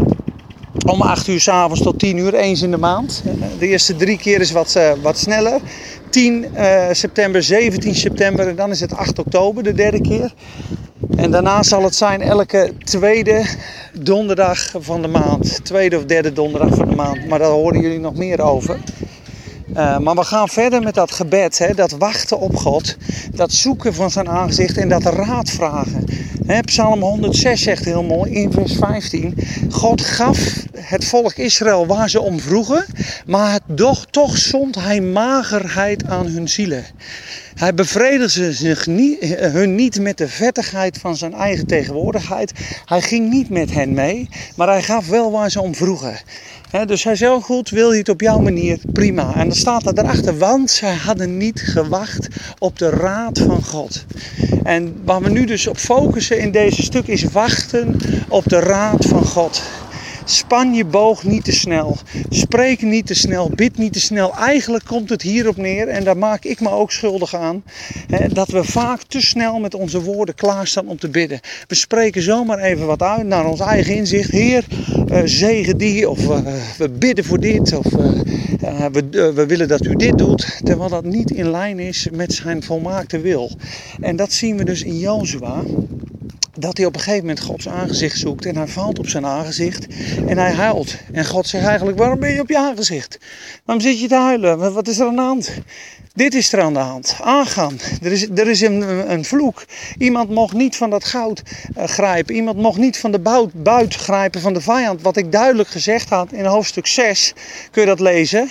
Om 0.87 1.03
8 1.03 1.29
uur 1.29 1.41
s 1.41 1.49
avonds 1.49 1.83
tot 1.83 1.99
10 1.99 2.17
uur, 2.17 2.35
eens 2.35 2.63
in 2.63 2.71
de 2.71 2.77
maand. 2.77 3.23
De 3.59 3.69
eerste 3.69 3.97
drie 3.97 4.19
keer 4.19 4.41
is 4.41 4.51
wat, 4.51 4.75
uh, 4.77 4.93
wat 5.03 5.19
sneller. 5.19 5.61
10 6.11 6.47
uh, 6.55 6.87
september, 6.93 7.43
17 7.43 7.95
september 7.95 8.49
en 8.49 8.57
dan 8.57 8.71
is 8.71 8.81
het 8.81 8.97
8 8.97 9.19
oktober, 9.19 9.63
de 9.63 9.73
derde 9.73 10.01
keer. 10.01 10.33
En 11.17 11.31
daarna 11.31 11.63
zal 11.63 11.83
het 11.83 11.95
zijn 11.95 12.21
elke 12.21 12.73
tweede 12.85 13.45
donderdag 13.93 14.73
van 14.79 15.03
de 15.03 15.09
maand. 15.09 15.65
Tweede 15.65 15.97
of 15.97 16.05
derde 16.05 16.33
donderdag 16.33 16.75
van 16.75 16.89
de 16.89 16.95
maand. 16.95 17.29
Maar 17.29 17.39
daar 17.39 17.51
horen 17.51 17.81
jullie 17.81 18.01
nog 18.01 18.15
meer 18.15 18.41
over. 18.41 18.79
Uh, 19.77 19.99
maar 19.99 20.15
we 20.15 20.25
gaan 20.25 20.49
verder 20.49 20.83
met 20.83 20.95
dat 20.95 21.13
gebed, 21.13 21.59
hè, 21.59 21.75
dat 21.75 21.91
wachten 21.91 22.39
op 22.39 22.57
God, 22.57 22.97
dat 23.35 23.53
zoeken 23.53 23.95
van 23.95 24.11
zijn 24.11 24.29
aangezicht 24.29 24.77
en 24.77 24.89
dat 24.89 25.03
raad 25.03 25.51
vragen. 25.51 26.05
Psalm 26.47 27.01
106 27.01 27.63
zegt 27.63 27.85
heel 27.85 28.03
mooi 28.03 28.33
in 28.33 28.53
vers 28.53 28.75
15: 28.75 29.35
God 29.71 30.01
gaf 30.01 30.39
het 30.79 31.05
volk 31.05 31.33
Israël 31.33 31.87
waar 31.87 32.11
ze 32.11 32.21
om 32.21 32.41
vroegen, 32.41 32.85
maar 33.27 33.53
het 33.53 33.63
doch, 33.67 34.07
toch 34.11 34.37
zond 34.37 34.75
hij 34.75 35.01
magerheid 35.01 36.05
aan 36.07 36.27
hun 36.27 36.49
zielen. 36.49 36.85
Hij 37.55 37.75
bevredigde 37.75 38.53
zich 38.53 38.87
niet, 38.87 39.25
hun 39.39 39.75
niet 39.75 40.01
met 40.01 40.19
de 40.19 40.29
vettigheid 40.29 40.99
van 40.99 41.17
zijn 41.17 41.35
eigen 41.35 41.67
tegenwoordigheid. 41.67 42.53
Hij 42.85 43.01
ging 43.01 43.31
niet 43.31 43.51
met 43.51 43.73
hen 43.73 43.93
mee, 43.95 44.29
maar 44.57 44.69
hij 44.69 44.83
gaf 44.83 45.09
wel 45.09 45.31
waar 45.31 45.51
ze 45.51 45.61
om 45.61 45.75
vroegen. 45.75 46.19
dus 46.87 47.05
hij 47.05 47.17
zei 47.17 47.41
goed, 47.41 47.71
wil 47.71 47.93
je 47.93 47.99
het 47.99 48.09
op 48.09 48.21
jouw 48.21 48.39
manier? 48.39 48.79
Prima. 48.93 49.35
En 49.35 49.49
dan 49.49 49.57
staat 49.57 49.87
er 49.87 49.95
daarachter, 49.95 50.39
want 50.39 50.71
zij 50.71 50.95
hadden 50.95 51.37
niet 51.37 51.61
gewacht 51.61 52.29
op 52.59 52.79
de 52.79 52.91
raad 52.91 53.39
van 53.39 53.63
God. 53.65 54.05
En 54.63 55.01
waar 55.05 55.23
we 55.23 55.31
nu 55.31 55.45
dus 55.45 55.67
op 55.67 55.77
focussen 55.77 56.32
in 56.39 56.51
deze 56.51 56.83
stuk 56.83 57.07
is 57.07 57.25
wachten 57.25 57.97
op 58.29 58.45
de 58.49 58.59
raad 58.59 59.05
van 59.05 59.25
God. 59.25 59.63
Span 60.25 60.75
je 60.75 60.85
boog 60.85 61.25
niet 61.25 61.45
te 61.45 61.53
snel. 61.53 61.97
Spreek 62.29 62.83
niet 62.83 63.07
te 63.07 63.15
snel. 63.15 63.51
Bid 63.55 63.79
niet 63.79 63.93
te 63.93 64.01
snel. 64.01 64.37
Eigenlijk 64.37 64.85
komt 64.85 65.11
het 65.11 65.23
hierop 65.23 65.57
neer, 65.57 65.89
en 65.89 66.05
daar 66.05 66.17
maak 66.17 66.45
ik 66.45 66.61
me 66.61 66.71
ook 66.71 66.93
schuldig 66.93 67.35
aan, 67.35 67.65
dat 68.33 68.49
we 68.49 68.65
vaak 68.65 69.03
te 69.03 69.21
snel 69.21 69.59
met 69.59 69.75
onze 69.75 70.03
woorden 70.03 70.35
klaarstaan 70.35 70.89
om 70.89 70.99
te 70.99 71.09
bidden. 71.09 71.41
We 71.67 71.75
spreken 71.75 72.23
zomaar 72.23 72.59
even 72.59 72.87
wat 72.87 73.03
uit 73.03 73.27
naar 73.27 73.47
ons 73.47 73.61
eigen 73.61 73.95
inzicht. 73.95 74.31
Heer, 74.31 74.65
uh, 75.09 75.21
zegen 75.25 75.77
die, 75.79 76.09
of 76.09 76.21
uh, 76.21 76.39
we 76.79 76.89
bidden 76.91 77.25
voor 77.25 77.41
dit, 77.41 77.77
of 77.77 77.87
uh, 77.93 78.87
we, 78.93 79.33
we 79.35 79.47
willen 79.47 79.69
dat 79.69 79.85
u 79.85 79.95
dit 79.95 80.19
doet, 80.19 80.61
terwijl 80.65 80.91
dat 80.91 81.05
niet 81.05 81.31
in 81.31 81.51
lijn 81.51 81.79
is 81.79 82.09
met 82.13 82.33
zijn 82.33 82.63
volmaakte 82.63 83.21
wil. 83.21 83.51
En 84.01 84.17
dat 84.17 84.33
zien 84.33 84.57
we 84.57 84.65
dus 84.65 84.83
in 84.83 84.99
Jozua 84.99 85.63
dat 86.59 86.77
hij 86.77 86.87
op 86.87 86.95
een 86.95 87.01
gegeven 87.01 87.27
moment 87.27 87.45
Gods 87.45 87.69
aangezicht 87.69 88.19
zoekt 88.19 88.47
en 88.47 88.57
hij 88.57 88.69
valt 88.69 88.99
op 88.99 89.09
zijn 89.09 89.27
aangezicht 89.27 89.87
en 90.27 90.39
hij 90.39 90.53
huilt. 90.53 90.97
En 91.13 91.27
God 91.27 91.47
zegt 91.47 91.67
eigenlijk, 91.67 91.99
waarom 91.99 92.21
ben 92.21 92.33
je 92.33 92.41
op 92.41 92.49
je 92.49 92.59
aangezicht? 92.59 93.19
Waarom 93.65 93.85
zit 93.85 94.01
je 94.01 94.09
te 94.09 94.15
huilen? 94.15 94.73
Wat 94.73 94.89
is 94.89 94.99
er 94.99 95.07
aan 95.07 95.17
de 95.17 95.23
hand? 95.23 95.51
Dit 96.15 96.35
is 96.35 96.53
er 96.53 96.61
aan 96.61 96.73
de 96.73 96.79
hand. 96.79 97.17
Aangaan. 97.21 97.79
Er 98.03 98.13
is, 98.13 98.29
er 98.29 98.49
is 98.49 98.61
een, 98.61 99.11
een 99.13 99.25
vloek. 99.25 99.65
Iemand 99.99 100.31
mocht 100.31 100.53
niet 100.53 100.77
van 100.77 100.91
dat 100.91 101.05
goud 101.05 101.43
uh, 101.79 101.85
grijpen. 101.85 102.35
Iemand 102.35 102.57
mocht 102.57 102.79
niet 102.79 102.99
van 102.99 103.13
de 103.13 103.19
buit, 103.19 103.63
buit 103.63 103.95
grijpen 103.95 104.41
van 104.41 104.53
de 104.53 104.61
vijand. 104.61 105.03
Wat 105.03 105.17
ik 105.17 105.33
duidelijk 105.33 105.69
gezegd 105.69 106.09
had 106.09 106.33
in 106.33 106.45
hoofdstuk 106.45 106.87
6. 106.87 107.33
Kun 107.71 107.83
je 107.83 107.89
dat 107.89 108.01
lezen? 108.01 108.49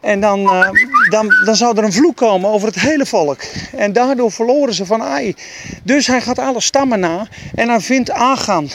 En 0.00 0.20
dan, 0.20 0.40
uh, 0.40 0.68
dan, 1.10 1.28
dan 1.44 1.56
zou 1.56 1.78
er 1.78 1.84
een 1.84 1.92
vloek 1.92 2.16
komen 2.16 2.50
over 2.50 2.68
het 2.68 2.80
hele 2.80 3.06
volk. 3.06 3.40
En 3.76 3.92
daardoor 3.92 4.32
verloren 4.32 4.74
ze 4.74 4.86
van 4.86 5.02
Ai. 5.02 5.34
Dus 5.82 6.06
hij 6.06 6.20
gaat 6.20 6.38
alle 6.38 6.60
stammen 6.60 7.00
na 7.00 7.28
en 7.54 7.68
hij 7.68 7.80
vindt 7.80 8.10
Agan. 8.10 8.68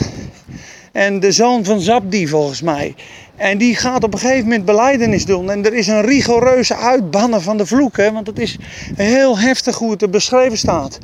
En 0.92 1.20
de 1.20 1.32
zoon 1.32 1.64
van 1.64 1.80
Zabdi 1.80 2.28
volgens 2.28 2.62
mij. 2.62 2.94
En 3.36 3.58
die 3.58 3.76
gaat 3.76 4.04
op 4.04 4.12
een 4.12 4.18
gegeven 4.18 4.44
moment 4.44 4.64
beleidenis 4.64 5.24
doen. 5.24 5.50
En 5.50 5.64
er 5.64 5.74
is 5.74 5.86
een 5.86 6.02
rigoureuze 6.02 6.76
uitbannen 6.76 7.42
van 7.42 7.56
de 7.56 7.66
vloek. 7.66 7.96
Hè, 7.96 8.12
want 8.12 8.26
het 8.26 8.38
is 8.38 8.58
heel 8.94 9.38
heftig 9.38 9.78
hoe 9.78 9.90
het 9.90 10.02
er 10.02 10.10
beschreven 10.10 10.58
staat. 10.58 10.98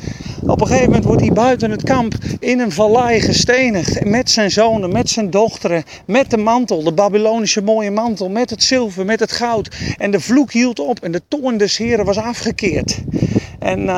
Op 0.47 0.61
een 0.61 0.67
gegeven 0.67 0.87
moment 0.87 1.05
wordt 1.05 1.21
hij 1.21 1.33
buiten 1.33 1.71
het 1.71 1.83
kamp 1.83 2.15
in 2.39 2.61
een 2.61 2.73
vallei 2.73 3.21
gestenigd. 3.21 4.05
Met 4.05 4.31
zijn 4.31 4.51
zonen, 4.51 4.93
met 4.93 5.11
zijn 5.11 5.31
dochteren, 5.31 5.85
met 6.07 6.31
de 6.31 6.37
mantel, 6.37 6.83
de 6.83 6.93
Babylonische 6.93 7.63
mooie 7.63 7.91
mantel, 7.91 8.29
met 8.29 8.51
het 8.51 8.63
zilver, 8.63 9.05
met 9.05 9.21
het 9.21 9.33
goud. 9.33 9.77
En 9.99 10.11
de 10.11 10.21
vloek 10.21 10.53
hield 10.53 10.81
op 10.81 11.01
en 11.01 11.13
de 11.13 11.23
toorn 11.29 11.57
des 11.57 11.77
Heren 11.77 12.05
was 12.05 12.17
afgekeerd. 12.17 12.99
En 13.59 13.89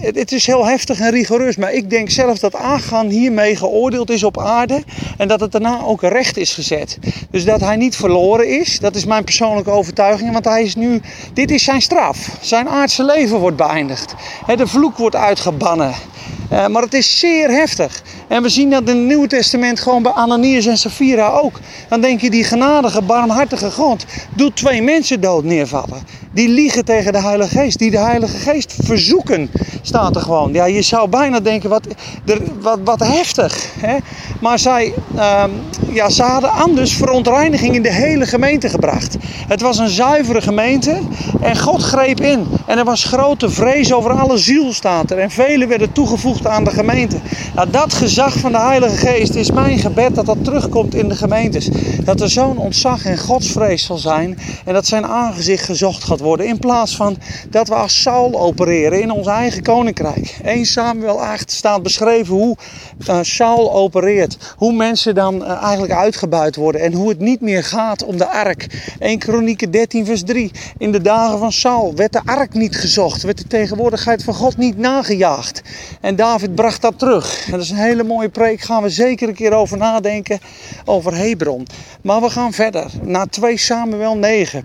het, 0.00 0.16
het, 0.16 0.32
is 0.32 0.46
heel 0.46 0.66
heftig 0.66 1.00
en 1.00 1.10
rigoureus. 1.10 1.56
Maar 1.56 1.72
ik 1.72 1.90
denk 1.90 2.10
zelf 2.10 2.38
dat 2.38 2.54
Agan 2.54 3.08
hiermee 3.08 3.56
geoordeeld 3.56 4.10
is 4.10 4.22
op 4.22 4.38
aarde. 4.38 4.82
En 5.18 5.28
dat 5.28 5.40
het 5.40 5.52
daarna 5.52 5.80
ook 5.82 6.02
recht 6.02 6.36
is 6.36 6.54
gezet. 6.54 6.98
Dus 7.30 7.44
dat 7.44 7.60
hij 7.60 7.76
niet 7.80 7.96
verloren 7.96 8.48
is. 8.48 8.78
Dat 8.78 8.94
is 8.94 9.04
mijn 9.04 9.24
persoonlijke 9.24 9.70
overtuiging. 9.70 10.32
Want 10.32 10.44
hij 10.44 10.62
is 10.62 10.74
nu, 10.74 11.00
dit 11.32 11.50
is 11.50 11.64
zijn 11.64 11.82
straf. 11.82 12.36
Zijn 12.40 12.68
aardse 12.68 13.04
leven 13.04 13.38
wordt 13.38 13.56
beëindigd. 13.56 14.14
De 14.56 14.66
vloek 14.66 14.96
wordt 14.96 15.16
uitgebannen. 15.16 15.94
Uh, 16.52 16.66
maar 16.66 16.82
het 16.82 16.94
is 16.94 17.18
zeer 17.18 17.50
heftig. 17.50 18.02
En 18.28 18.42
we 18.42 18.48
zien 18.48 18.70
dat 18.70 18.88
in 18.88 18.96
het 18.96 19.06
Nieuwe 19.06 19.26
Testament 19.26 19.80
gewoon 19.80 20.02
bij 20.02 20.12
Ananias 20.12 20.66
en 20.66 20.78
Sapphira 20.78 21.28
ook. 21.28 21.60
Dan 21.88 22.00
denk 22.00 22.20
je, 22.20 22.30
die 22.30 22.44
genadige, 22.44 23.02
barmhartige 23.02 23.70
God 23.70 24.04
doet 24.34 24.56
twee 24.56 24.82
mensen 24.82 25.20
dood 25.20 25.44
neervallen. 25.44 26.02
Die 26.32 26.48
liegen 26.48 26.84
tegen 26.84 27.12
de 27.12 27.22
Heilige 27.22 27.58
Geest, 27.58 27.78
die 27.78 27.90
de 27.90 27.98
Heilige 27.98 28.36
Geest 28.36 28.74
verzoeken, 28.82 29.50
staat 29.82 30.16
er 30.16 30.22
gewoon. 30.22 30.52
Ja, 30.52 30.64
je 30.64 30.82
zou 30.82 31.08
bijna 31.08 31.40
denken, 31.40 31.70
wat, 31.70 31.86
wat, 32.60 32.78
wat 32.84 33.00
heftig. 33.00 33.72
Hè? 33.78 33.96
Maar 34.40 34.58
zij, 34.58 34.94
um, 35.14 35.50
ja, 35.92 36.08
ze 36.10 36.22
hadden 36.22 36.50
anders 36.50 36.92
verontreiniging 36.92 37.74
in 37.74 37.82
de 37.82 37.92
hele 37.92 38.26
gemeente 38.26 38.68
gebracht. 38.68 39.16
Het 39.48 39.60
was 39.60 39.78
een 39.78 39.88
zuivere 39.88 40.40
gemeente 40.40 40.98
en 41.40 41.58
God 41.58 41.82
greep 41.82 42.20
in. 42.20 42.46
En 42.66 42.78
er 42.78 42.84
was 42.84 43.04
grote 43.04 43.50
vrees 43.50 43.92
over 43.92 44.10
alle 44.10 44.38
ziel, 44.38 44.72
staat 44.72 45.10
er. 45.10 45.18
En 45.18 45.30
velen 45.30 45.68
werden 45.68 45.92
toegevoegd 45.92 46.46
aan 46.46 46.64
de 46.64 46.70
gemeente. 46.70 47.16
Nou, 47.54 47.70
dat 47.70 47.92
gezag 47.92 48.38
van 48.38 48.52
de 48.52 48.60
Heilige 48.60 48.96
Geest 48.96 49.34
is 49.34 49.50
mijn 49.50 49.78
gebed 49.78 50.14
dat 50.14 50.26
dat 50.26 50.44
terugkomt 50.44 50.94
in 50.94 51.08
de 51.08 51.16
gemeentes. 51.16 51.68
Dat 52.04 52.20
er 52.20 52.30
zo'n 52.30 52.58
ontzag 52.58 53.04
en 53.04 53.18
godsvrees 53.18 53.84
zal 53.84 53.98
zijn 53.98 54.38
en 54.64 54.74
dat 54.74 54.86
zijn 54.86 55.06
aangezicht 55.06 55.64
gezocht 55.64 56.04
gaat 56.04 56.19
worden. 56.20 56.46
In 56.46 56.58
plaats 56.58 56.96
van 56.96 57.16
dat 57.50 57.68
we 57.68 57.74
als 57.74 58.02
Saul 58.02 58.40
opereren 58.40 59.00
in 59.00 59.10
ons 59.10 59.26
eigen 59.26 59.62
koninkrijk. 59.62 60.38
1 60.44 60.66
Samuel 60.66 61.22
8 61.22 61.50
staat 61.50 61.82
beschreven 61.82 62.34
hoe 62.34 62.56
uh, 63.08 63.18
Saul 63.22 63.72
opereert. 63.72 64.54
Hoe 64.56 64.72
mensen 64.72 65.14
dan 65.14 65.42
uh, 65.42 65.62
eigenlijk 65.62 65.92
uitgebuit 65.92 66.56
worden. 66.56 66.80
En 66.80 66.92
hoe 66.92 67.08
het 67.08 67.18
niet 67.18 67.40
meer 67.40 67.64
gaat 67.64 68.04
om 68.04 68.16
de 68.16 68.28
ark. 68.28 68.66
1 68.98 69.18
Kronieken 69.18 69.70
13 69.70 70.06
vers 70.06 70.22
3. 70.22 70.50
In 70.78 70.92
de 70.92 71.00
dagen 71.00 71.38
van 71.38 71.52
Saul 71.52 71.94
werd 71.94 72.12
de 72.12 72.20
ark 72.24 72.54
niet 72.54 72.76
gezocht. 72.76 73.22
Werd 73.22 73.38
de 73.38 73.46
tegenwoordigheid 73.46 74.24
van 74.24 74.34
God 74.34 74.56
niet 74.56 74.78
nagejaagd. 74.78 75.62
En 76.00 76.16
David 76.16 76.54
bracht 76.54 76.82
dat 76.82 76.98
terug. 76.98 77.44
En 77.44 77.50
dat 77.52 77.60
is 77.60 77.70
een 77.70 77.76
hele 77.76 78.04
mooie 78.04 78.28
preek. 78.28 78.60
Gaan 78.60 78.82
we 78.82 78.90
zeker 78.90 79.28
een 79.28 79.34
keer 79.34 79.52
over 79.52 79.76
nadenken. 79.76 80.38
Over 80.84 81.16
Hebron. 81.16 81.66
Maar 82.02 82.20
we 82.20 82.30
gaan 82.30 82.52
verder. 82.52 82.90
Naar 83.02 83.26
2 83.26 83.56
Samuel 83.56 84.16
9. 84.16 84.64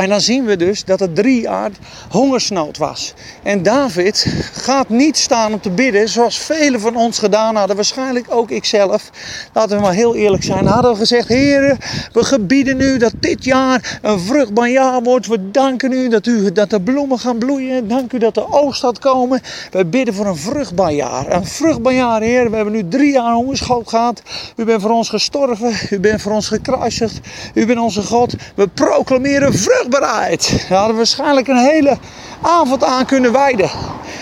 En 0.00 0.08
dan 0.08 0.20
zien 0.20 0.44
we 0.44 0.56
dus 0.56 0.84
dat 0.84 1.00
er 1.00 1.12
drie 1.12 1.40
jaar 1.40 1.70
hongersnood 2.10 2.78
was. 2.78 3.14
En 3.42 3.62
David 3.62 4.26
gaat 4.52 4.88
niet 4.88 5.16
staan 5.16 5.52
om 5.52 5.60
te 5.60 5.70
bidden 5.70 6.08
zoals 6.08 6.38
velen 6.38 6.80
van 6.80 6.96
ons 6.96 7.18
gedaan 7.18 7.56
hadden. 7.56 7.76
Waarschijnlijk 7.76 8.26
ook 8.28 8.50
ikzelf. 8.50 9.10
Laten 9.52 9.76
we 9.76 9.82
maar 9.82 9.92
heel 9.92 10.14
eerlijk 10.14 10.42
zijn. 10.42 10.66
Hadden 10.66 10.90
we 10.90 10.96
gezegd, 10.96 11.28
heren, 11.28 11.78
we 12.12 12.24
gebieden 12.24 12.80
u 12.80 12.98
dat 12.98 13.12
dit 13.20 13.44
jaar 13.44 13.98
een 14.02 14.20
vruchtbaar 14.20 14.68
jaar 14.68 15.02
wordt. 15.02 15.26
We 15.26 15.50
danken 15.50 15.92
u 15.92 16.08
dat, 16.08 16.26
u 16.26 16.52
dat 16.52 16.70
de 16.70 16.80
bloemen 16.80 17.18
gaan 17.18 17.38
bloeien. 17.38 17.88
Dank 17.88 18.12
u 18.12 18.18
dat 18.18 18.34
de 18.34 18.52
oogst 18.52 18.80
gaat 18.80 18.98
komen. 18.98 19.40
We 19.70 19.84
bidden 19.84 20.14
voor 20.14 20.26
een 20.26 20.36
vruchtbaar 20.36 20.92
jaar. 20.92 21.32
Een 21.32 21.46
vruchtbaar 21.46 21.94
jaar, 21.94 22.20
heer. 22.20 22.50
We 22.50 22.56
hebben 22.56 22.74
nu 22.74 22.88
drie 22.88 23.12
jaar 23.12 23.32
hongersnood 23.32 23.88
gehad. 23.88 24.22
U 24.56 24.64
bent 24.64 24.82
voor 24.82 24.90
ons 24.90 25.08
gestorven. 25.08 25.72
U 25.90 26.00
bent 26.00 26.22
voor 26.22 26.32
ons 26.32 26.48
gekruisigd. 26.48 27.20
U 27.54 27.66
bent 27.66 27.78
onze 27.78 28.02
God. 28.02 28.34
We 28.54 28.68
proclameren 28.68 29.52
vruchtbaar 29.52 29.69
vruchtbaarheid. 29.70 30.66
Daar 30.68 30.78
hadden 30.78 30.88
we 30.88 30.96
waarschijnlijk 30.96 31.48
een 31.48 31.68
hele 31.68 31.98
avond 32.42 32.84
aan 32.84 33.06
kunnen 33.06 33.32
wijden. 33.32 33.70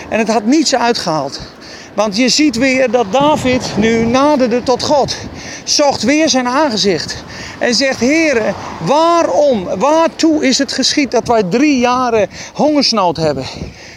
En 0.09 0.19
het 0.19 0.27
had 0.27 0.45
niets 0.45 0.75
uitgehaald. 0.75 1.39
Want 1.93 2.17
je 2.17 2.29
ziet 2.29 2.57
weer 2.57 2.91
dat 2.91 3.11
David 3.11 3.71
nu 3.77 4.05
naderde 4.05 4.63
tot 4.63 4.83
God. 4.83 5.15
Zocht 5.63 6.03
weer 6.03 6.29
zijn 6.29 6.47
aangezicht. 6.47 7.23
En 7.59 7.75
zegt, 7.75 7.99
heren, 7.99 8.55
waarom, 8.79 9.63
waartoe 9.77 10.47
is 10.47 10.57
het 10.57 10.71
geschied 10.71 11.11
dat 11.11 11.27
wij 11.27 11.43
drie 11.43 11.79
jaren 11.79 12.29
hongersnood 12.53 13.17
hebben? 13.17 13.45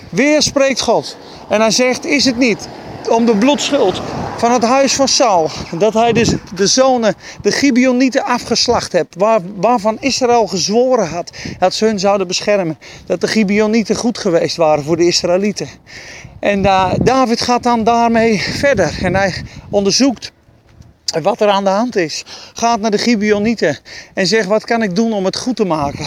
Weer 0.09 0.43
spreekt 0.43 0.81
God. 0.81 1.17
En 1.49 1.61
hij 1.61 1.71
zegt, 1.71 2.05
is 2.05 2.25
het 2.25 2.37
niet 2.37 2.69
om 3.09 3.27
de 3.27 3.37
bloedschuld 3.37 4.03
van 4.37 4.53
het 4.53 4.63
huis 4.63 4.95
van 4.95 5.09
Saul. 5.09 5.51
Dat 5.79 5.95
hij 5.95 6.13
dus 6.13 6.35
de 6.55 6.67
zonen, 6.67 7.15
de 7.43 7.53
Gibeonieten, 7.53 8.25
afgeslacht 8.25 8.93
hebt. 8.93 9.15
Waar, 9.19 9.41
waarvan 9.57 9.97
Israël 10.01 10.47
gezworen 10.47 11.09
had 11.09 11.31
dat 11.59 11.75
ze 11.75 11.85
hun 11.85 11.99
zouden 11.99 12.27
beschermen. 12.27 12.79
Dat 13.07 13.21
de 13.21 13.29
Gibeonieten 13.29 13.97
goed 13.97 14.19
geweest 14.19 14.57
waren 14.57 14.85
voor 14.85 14.97
de 14.97 15.07
Israëlieten. 15.07 15.69
En 16.41 16.65
uh, 16.65 16.93
David 17.03 17.41
gaat 17.41 17.63
dan 17.63 17.85
daarmee 17.85 18.41
verder. 18.41 18.99
En 19.03 19.15
hij 19.15 19.35
onderzoekt 19.71 20.33
wat 21.23 21.41
er 21.41 21.49
aan 21.49 21.65
de 21.65 21.71
hand 21.71 21.97
is. 21.97 22.25
Gaat 22.53 22.81
naar 22.81 22.91
de 22.91 22.99
Gibeonieten 22.99 23.79
en 24.15 24.27
zegt: 24.27 24.47
Wat 24.47 24.65
kan 24.65 24.83
ik 24.83 24.97
doen 24.97 25.13
om 25.13 25.25
het 25.25 25.37
goed 25.37 25.57
te 25.57 25.65
maken? 25.65 26.07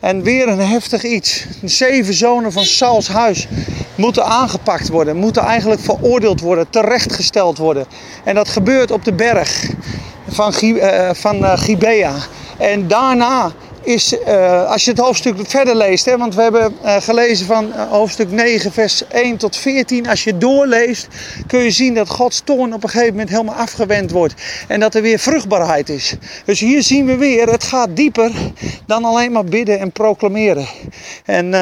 En 0.00 0.22
weer 0.22 0.48
een 0.48 0.60
heftig 0.60 1.02
iets. 1.02 1.46
Zeven 1.64 2.14
zonen 2.14 2.52
van 2.52 2.64
Sauls 2.64 3.08
huis 3.08 3.48
moeten 3.94 4.24
aangepakt 4.24 4.88
worden, 4.88 5.16
moeten 5.16 5.42
eigenlijk 5.42 5.80
veroordeeld 5.80 6.40
worden, 6.40 6.70
terechtgesteld 6.70 7.58
worden. 7.58 7.86
En 8.24 8.34
dat 8.34 8.48
gebeurt 8.48 8.90
op 8.90 9.04
de 9.04 9.12
berg 9.12 9.70
van, 10.28 10.52
van 11.12 11.36
uh, 11.36 11.52
Gibea. 11.58 12.14
En 12.58 12.88
daarna 12.88 13.52
is, 13.82 14.16
uh, 14.26 14.70
als 14.70 14.84
je 14.84 14.90
het 14.90 15.00
hoofdstuk 15.00 15.34
verder 15.42 15.76
leest, 15.76 16.04
hè, 16.04 16.16
want 16.16 16.34
we 16.34 16.42
hebben 16.42 16.74
uh, 16.84 16.96
gelezen 16.96 17.46
van 17.46 17.66
uh, 17.68 17.90
hoofdstuk 17.90 18.30
9, 18.30 18.72
vers 18.72 19.08
1 19.08 19.36
tot 19.36 19.56
14. 19.56 20.08
Als 20.08 20.24
je 20.24 20.38
doorleest, 20.38 21.08
kun 21.46 21.60
je 21.60 21.70
zien 21.70 21.94
dat 21.94 22.08
Gods 22.08 22.40
toorn 22.44 22.74
op 22.74 22.82
een 22.82 22.88
gegeven 22.88 23.12
moment 23.12 23.30
helemaal 23.30 23.54
afgewend 23.54 24.10
wordt. 24.10 24.34
En 24.68 24.80
dat 24.80 24.94
er 24.94 25.02
weer 25.02 25.18
vruchtbaarheid 25.18 25.88
is. 25.88 26.14
Dus 26.44 26.60
hier 26.60 26.82
zien 26.82 27.06
we 27.06 27.16
weer, 27.16 27.48
het 27.48 27.64
gaat 27.64 27.96
dieper 27.96 28.32
dan 28.86 29.04
alleen 29.04 29.32
maar 29.32 29.44
bidden 29.44 29.78
en 29.78 29.92
proclameren. 29.92 30.66
En 31.24 31.54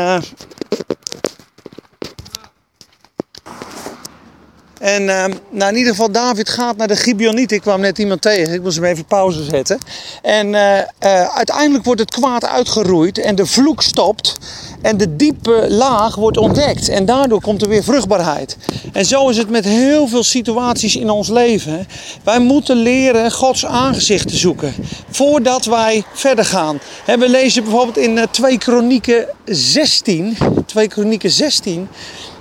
En 4.81 5.03
uh, 5.03 5.25
nou 5.51 5.71
in 5.71 5.77
ieder 5.77 5.93
geval, 5.93 6.11
David 6.13 6.49
gaat 6.49 6.77
naar 6.77 6.89
de 6.89 6.97
Gibeonieten. 6.97 7.57
Ik 7.57 7.63
kwam 7.63 7.81
net 7.81 7.99
iemand 7.99 8.23
tegen, 8.23 8.55
ik 8.55 8.63
moest 8.63 8.77
hem 8.77 8.85
even 8.85 9.05
pauze 9.05 9.45
zetten. 9.45 9.79
En 10.23 10.47
uh, 10.47 10.77
uh, 10.79 11.37
uiteindelijk 11.37 11.85
wordt 11.85 12.01
het 12.01 12.11
kwaad 12.11 12.47
uitgeroeid 12.47 13.19
en 13.19 13.35
de 13.35 13.47
vloek 13.47 13.83
stopt. 13.83 14.39
En 14.83 14.97
de 14.97 15.17
diepe 15.17 15.67
laag 15.69 16.15
wordt 16.15 16.37
ontdekt. 16.37 16.89
En 16.89 17.05
daardoor 17.05 17.41
komt 17.41 17.63
er 17.63 17.69
weer 17.69 17.85
vruchtbaarheid. 17.85 18.57
En 18.93 19.05
zo 19.05 19.29
is 19.29 19.37
het 19.37 19.51
met 19.51 19.65
heel 19.65 20.09
veel 20.09 20.25
situaties 20.25 20.97
in 20.97 21.11
ons 21.11 21.29
leven. 21.29 21.87
Wij 22.25 22.41
moeten 22.41 22.77
leren 22.77 23.33
Gods 23.33 23.67
aangezicht 23.67 24.29
te 24.29 24.37
zoeken. 24.37 24.75
Voordat 25.11 25.65
wij 25.65 26.05
verder 26.13 26.45
gaan. 26.45 26.81
we 27.05 27.29
lezen 27.29 27.63
bijvoorbeeld 27.63 27.97
in 27.97 28.27
2 28.31 28.59
Kronieken 28.59 29.27
16. 29.45 30.37
2 30.67 30.89
Kronieken 30.89 31.31
16 31.31 31.89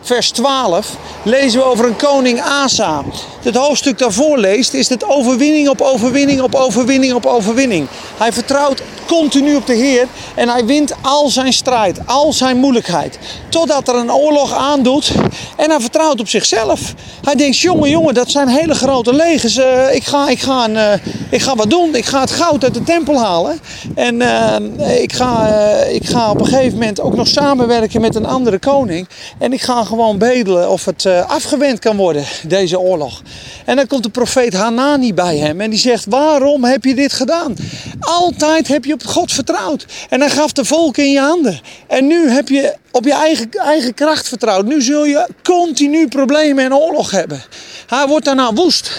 vers 0.02 0.32
12, 0.32 0.96
lezen 1.24 1.60
we 1.60 1.66
over 1.66 1.86
een 1.86 1.96
koning 1.96 2.42
Asa. 2.42 3.04
Het 3.44 3.56
hoofdstuk 3.56 3.98
daarvoor 3.98 4.38
leest, 4.38 4.74
is 4.74 4.90
het 4.90 5.06
overwinning 5.06 5.70
op 5.70 5.82
overwinning 5.82 6.42
op 6.42 6.56
overwinning 6.56 7.14
op 7.14 7.26
overwinning. 7.26 7.88
Hij 8.18 8.34
vertrouwt 8.34 8.82
continu 9.10 9.56
op 9.56 9.66
de 9.66 9.74
Heer 9.74 10.08
en 10.36 10.50
hij 10.50 10.66
wint 10.66 10.94
al 11.02 11.30
zijn 11.30 11.54
strijd, 11.54 12.00
al 12.06 12.34
zijn 12.34 12.58
moeilijkheid. 12.58 13.20
Totdat 13.50 13.88
er 13.88 13.96
een 13.96 14.12
oorlog 14.12 14.54
aandoet 14.54 15.12
en 15.58 15.70
hij 15.70 15.80
vertrouwt 15.80 16.20
op 16.20 16.28
zichzelf. 16.28 16.94
Hij 17.24 17.36
denkt, 17.36 17.58
jongen, 17.58 17.90
jongen, 17.90 18.14
dat 18.14 18.32
zijn 18.32 18.48
hele 18.48 18.74
grote 18.76 19.14
legers. 19.14 19.58
Uh, 19.58 19.96
ik, 19.96 20.04
ga, 20.04 20.30
ik, 20.30 20.40
ga 20.40 20.70
uh, 20.70 20.94
ik 21.30 21.42
ga 21.42 21.56
wat 21.56 21.70
doen. 21.70 21.96
Ik 21.96 22.06
ga 22.06 22.20
het 22.20 22.32
goud 22.32 22.64
uit 22.64 22.74
de 22.74 22.84
tempel 22.84 23.20
halen. 23.20 23.60
En 23.96 24.16
uh, 24.16 25.02
ik, 25.02 25.14
ga, 25.14 25.48
ik 25.84 26.06
ga 26.06 26.30
op 26.30 26.40
een 26.40 26.48
gegeven 26.48 26.78
moment 26.78 27.02
ook 27.02 27.16
nog 27.16 27.28
samenwerken 27.28 28.02
met 28.02 28.16
een 28.16 28.26
andere 28.26 28.60
koning. 28.60 29.08
En 29.38 29.54
ik 29.54 29.62
ga 29.62 29.84
gewoon 29.90 30.18
bedelen 30.18 30.70
of 30.70 30.86
het 30.86 31.06
afgewend 31.28 31.80
kan 31.80 31.96
worden, 31.96 32.26
deze 32.48 32.80
oorlog. 32.80 33.22
En 33.66 33.76
dan 33.76 33.88
komt 33.88 34.04
de 34.04 34.10
profeet 34.10 34.54
Hanani 34.54 35.14
bij 35.14 35.38
hem 35.38 35.62
en 35.62 35.70
die 35.70 35.80
zegt: 35.80 36.06
Waarom 36.06 36.64
heb 36.64 36.86
je 36.86 36.96
dit 36.96 37.14
gedaan? 37.14 37.56
Altijd 38.00 38.68
heb 38.68 38.86
je 38.86 38.94
op 38.94 39.06
God 39.06 39.32
vertrouwd. 39.32 39.86
En 40.10 40.20
hij 40.20 40.30
gaf 40.30 40.52
de 40.52 40.66
volken 40.66 41.04
in 41.04 41.12
je 41.12 41.20
handen. 41.20 41.60
En 41.88 42.08
nu 42.08 42.30
heb 42.30 42.48
je 42.48 42.76
op 42.92 43.06
je 43.06 43.14
eigen, 43.14 43.50
eigen 43.52 43.94
kracht 43.94 44.28
vertrouwd. 44.28 44.66
Nu 44.66 44.82
zul 44.82 45.06
je 45.06 45.30
continu 45.44 46.08
problemen 46.08 46.64
en 46.64 46.76
oorlog 46.76 47.12
hebben. 47.12 47.44
Hij 47.88 48.08
wordt 48.08 48.26
daarna 48.26 48.54
woest. 48.54 48.92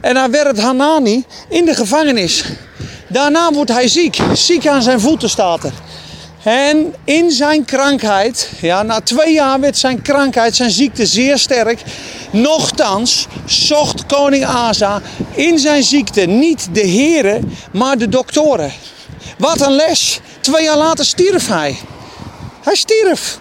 En 0.00 0.16
hij 0.16 0.30
werpt 0.30 0.60
Hanani 0.60 1.24
in 1.48 1.64
de 1.64 1.74
gevangenis. 1.74 2.44
Daarna 3.08 3.52
wordt 3.52 3.72
hij 3.72 3.88
ziek. 3.88 4.18
Ziek 4.32 4.66
aan 4.66 4.82
zijn 4.82 5.00
voeten 5.00 5.30
staat 5.30 5.64
er. 5.64 5.72
En 6.48 6.94
in 7.04 7.30
zijn 7.30 7.64
krankheid, 7.64 8.50
ja, 8.60 8.82
na 8.82 9.00
twee 9.00 9.32
jaar 9.32 9.60
werd 9.60 9.78
zijn 9.78 10.02
krankheid, 10.02 10.56
zijn 10.56 10.70
ziekte 10.70 11.06
zeer 11.06 11.38
sterk. 11.38 11.82
Nochtans 12.30 13.26
zocht 13.46 14.06
koning 14.06 14.44
Asa 14.44 15.02
in 15.34 15.58
zijn 15.58 15.82
ziekte 15.82 16.20
niet 16.20 16.68
de 16.72 16.80
heren, 16.80 17.52
maar 17.72 17.98
de 17.98 18.08
doktoren. 18.08 18.72
Wat 19.38 19.60
een 19.60 19.72
les. 19.72 20.20
Twee 20.40 20.64
jaar 20.64 20.76
later 20.76 21.04
stierf 21.04 21.48
hij. 21.48 21.76
Hij 22.62 22.74
stierf. 22.74 23.38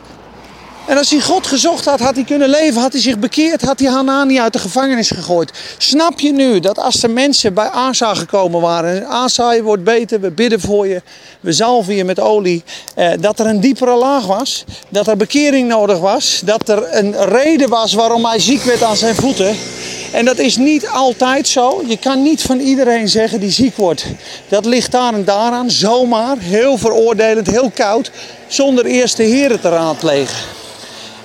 En 0.87 0.97
als 0.97 1.09
hij 1.09 1.21
God 1.21 1.47
gezocht 1.47 1.85
had, 1.85 1.99
had 1.99 2.15
hij 2.15 2.23
kunnen 2.23 2.49
leven, 2.49 2.81
had 2.81 2.91
hij 2.91 3.01
zich 3.01 3.19
bekeerd, 3.19 3.61
had 3.61 3.79
hij 3.79 3.89
Hanani 3.89 4.39
uit 4.39 4.53
de 4.53 4.59
gevangenis 4.59 5.09
gegooid. 5.09 5.51
Snap 5.77 6.19
je 6.19 6.31
nu 6.31 6.59
dat 6.59 6.79
als 6.79 6.95
de 6.95 7.07
mensen 7.07 7.53
bij 7.53 7.67
Asa 7.67 8.13
gekomen 8.13 8.61
waren, 8.61 9.07
Asa 9.07 9.53
je 9.53 9.63
wordt 9.63 9.83
beter, 9.83 10.19
we 10.21 10.31
bidden 10.31 10.59
voor 10.59 10.87
je, 10.87 11.01
we 11.39 11.53
zalven 11.53 11.95
je 11.95 12.03
met 12.03 12.19
olie, 12.19 12.63
eh, 12.95 13.09
dat 13.19 13.39
er 13.39 13.45
een 13.45 13.59
diepere 13.59 13.95
laag 13.95 14.25
was, 14.25 14.63
dat 14.89 15.07
er 15.07 15.17
bekering 15.17 15.67
nodig 15.67 15.99
was, 15.99 16.41
dat 16.45 16.69
er 16.69 16.95
een 16.95 17.25
reden 17.25 17.69
was 17.69 17.93
waarom 17.93 18.25
hij 18.25 18.39
ziek 18.39 18.63
werd 18.63 18.83
aan 18.83 18.97
zijn 18.97 19.15
voeten. 19.15 19.55
En 20.11 20.25
dat 20.25 20.37
is 20.37 20.57
niet 20.57 20.87
altijd 20.87 21.47
zo. 21.47 21.83
Je 21.87 21.97
kan 21.97 22.21
niet 22.21 22.41
van 22.41 22.59
iedereen 22.59 23.09
zeggen 23.09 23.39
die 23.39 23.51
ziek 23.51 23.75
wordt. 23.75 24.05
Dat 24.47 24.65
ligt 24.65 24.91
daar 24.91 25.13
en 25.13 25.25
daaraan, 25.25 25.71
zomaar, 25.71 26.37
heel 26.39 26.77
veroordelend, 26.77 27.47
heel 27.47 27.71
koud, 27.75 28.11
zonder 28.47 28.85
eerst 28.85 29.17
de 29.17 29.23
heren 29.23 29.59
te 29.59 29.69
raadplegen. 29.69 30.56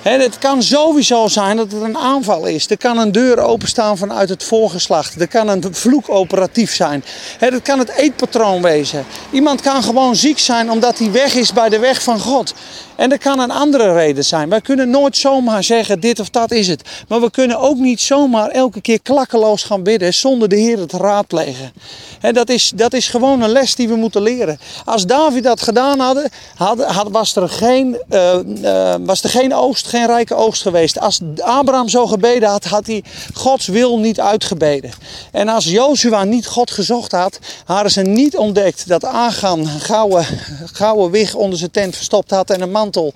Het 0.03 0.37
kan 0.37 0.63
sowieso 0.63 1.27
zijn 1.27 1.57
dat 1.57 1.71
het 1.71 1.81
een 1.81 1.97
aanval 1.97 2.45
is. 2.45 2.69
Er 2.69 2.77
kan 2.77 2.97
een 2.97 3.11
deur 3.11 3.39
openstaan 3.39 3.97
vanuit 3.97 4.29
het 4.29 4.43
voorgeslacht. 4.43 5.21
Er 5.21 5.27
kan 5.27 5.47
een 5.47 5.63
vloek 5.71 6.09
operatief 6.09 6.73
zijn. 6.73 7.03
Het 7.37 7.61
kan 7.61 7.79
het 7.79 7.89
eetpatroon 7.89 8.61
wezen. 8.61 9.05
Iemand 9.33 9.61
kan 9.61 9.83
gewoon 9.83 10.15
ziek 10.15 10.39
zijn 10.39 10.71
omdat 10.71 10.97
hij 10.97 11.11
weg 11.11 11.35
is 11.35 11.53
bij 11.53 11.69
de 11.69 11.79
weg 11.79 12.03
van 12.03 12.19
God. 12.19 12.53
En 12.95 13.11
er 13.11 13.17
kan 13.17 13.39
een 13.39 13.51
andere 13.51 13.93
reden 13.93 14.25
zijn. 14.25 14.49
Wij 14.49 14.61
kunnen 14.61 14.89
nooit 14.89 15.17
zomaar 15.17 15.63
zeggen 15.63 15.99
dit 15.99 16.19
of 16.19 16.29
dat 16.29 16.51
is 16.51 16.67
het. 16.67 16.89
Maar 17.07 17.21
we 17.21 17.31
kunnen 17.31 17.59
ook 17.59 17.77
niet 17.77 18.01
zomaar 18.01 18.49
elke 18.49 18.81
keer 18.81 19.01
klakkeloos 19.01 19.63
gaan 19.63 19.83
bidden 19.83 20.13
zonder 20.13 20.49
de 20.49 20.55
Heer 20.55 20.85
te 20.85 20.97
raadplegen. 20.97 21.73
En 22.21 22.33
dat, 22.33 22.49
is, 22.49 22.71
dat 22.75 22.93
is 22.93 23.07
gewoon 23.07 23.41
een 23.41 23.49
les 23.49 23.75
die 23.75 23.87
we 23.87 23.95
moeten 23.95 24.21
leren. 24.21 24.59
Als 24.85 25.05
David 25.05 25.43
dat 25.43 25.61
gedaan 25.61 25.99
had, 25.99 26.29
had, 26.55 26.83
had 26.83 27.07
was, 27.11 27.35
er 27.35 27.49
geen, 27.49 27.97
uh, 28.09 28.95
was 28.99 29.23
er 29.23 29.29
geen 29.29 29.53
oogst, 29.53 29.87
geen 29.87 30.05
rijke 30.05 30.35
oogst 30.35 30.61
geweest. 30.61 30.99
Als 30.99 31.19
Abraham 31.37 31.89
zo 31.89 32.07
gebeden 32.07 32.49
had, 32.49 32.63
had 32.63 32.87
hij 32.87 33.03
Gods 33.33 33.67
wil 33.67 33.99
niet 33.99 34.19
uitgebeden. 34.19 34.91
En 35.31 35.47
als 35.47 35.65
Jozua 35.65 36.23
niet 36.23 36.47
God 36.47 36.71
gezocht 36.71 37.11
had, 37.11 37.39
hadden 37.65 37.91
ze 37.91 38.01
niet 38.01 38.37
ontdekt 38.37 38.87
dat 38.87 39.05
Agan 39.05 39.22
een 39.27 39.67
gouden, 39.67 40.25
gouden 40.73 41.11
wig 41.11 41.35
onder 41.35 41.59
zijn 41.59 41.71
tent 41.71 41.95
verstopt 41.95 42.31
had 42.31 42.49
en 42.49 42.61
een 42.61 42.71
man 42.71 43.11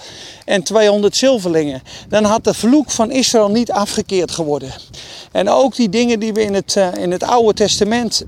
en 0.45 0.63
200 0.63 1.15
zilverlingen. 1.15 1.81
Dan 2.09 2.23
had 2.23 2.43
de 2.43 2.53
vloek 2.53 2.91
van 2.91 3.11
Israël 3.11 3.49
niet 3.49 3.71
afgekeerd 3.71 4.31
geworden. 4.31 4.71
En 5.31 5.49
ook 5.49 5.75
die 5.75 5.89
dingen 5.89 6.19
die 6.19 6.33
we 6.33 6.41
in 6.41 6.53
het, 6.53 6.75
uh, 6.77 6.87
in 6.97 7.11
het 7.11 7.23
Oude 7.23 7.53
Testament 7.53 8.23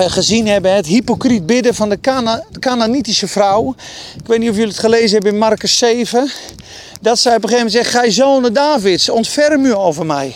uh, 0.00 0.04
gezien 0.06 0.46
hebben. 0.46 0.74
Het 0.74 0.86
hypocriet 0.86 1.46
bidden 1.46 1.74
van 1.74 1.88
de 1.88 2.00
Cana 2.00 2.44
Canaanitische 2.58 3.28
vrouw. 3.28 3.74
Ik 4.18 4.26
weet 4.26 4.38
niet 4.38 4.50
of 4.50 4.56
jullie 4.56 4.70
het 4.70 4.80
gelezen 4.80 5.12
hebben 5.12 5.32
in 5.32 5.38
Marcus 5.38 5.78
7. 5.78 6.30
Dat 7.00 7.18
zij 7.18 7.36
op 7.36 7.42
een 7.42 7.48
gegeven 7.48 7.66
moment 7.66 7.84
zegt, 7.84 7.96
gij 7.96 8.10
zonen 8.10 8.52
Davids, 8.52 9.08
ontferm 9.08 9.64
u 9.64 9.74
over 9.74 10.06
mij. 10.06 10.34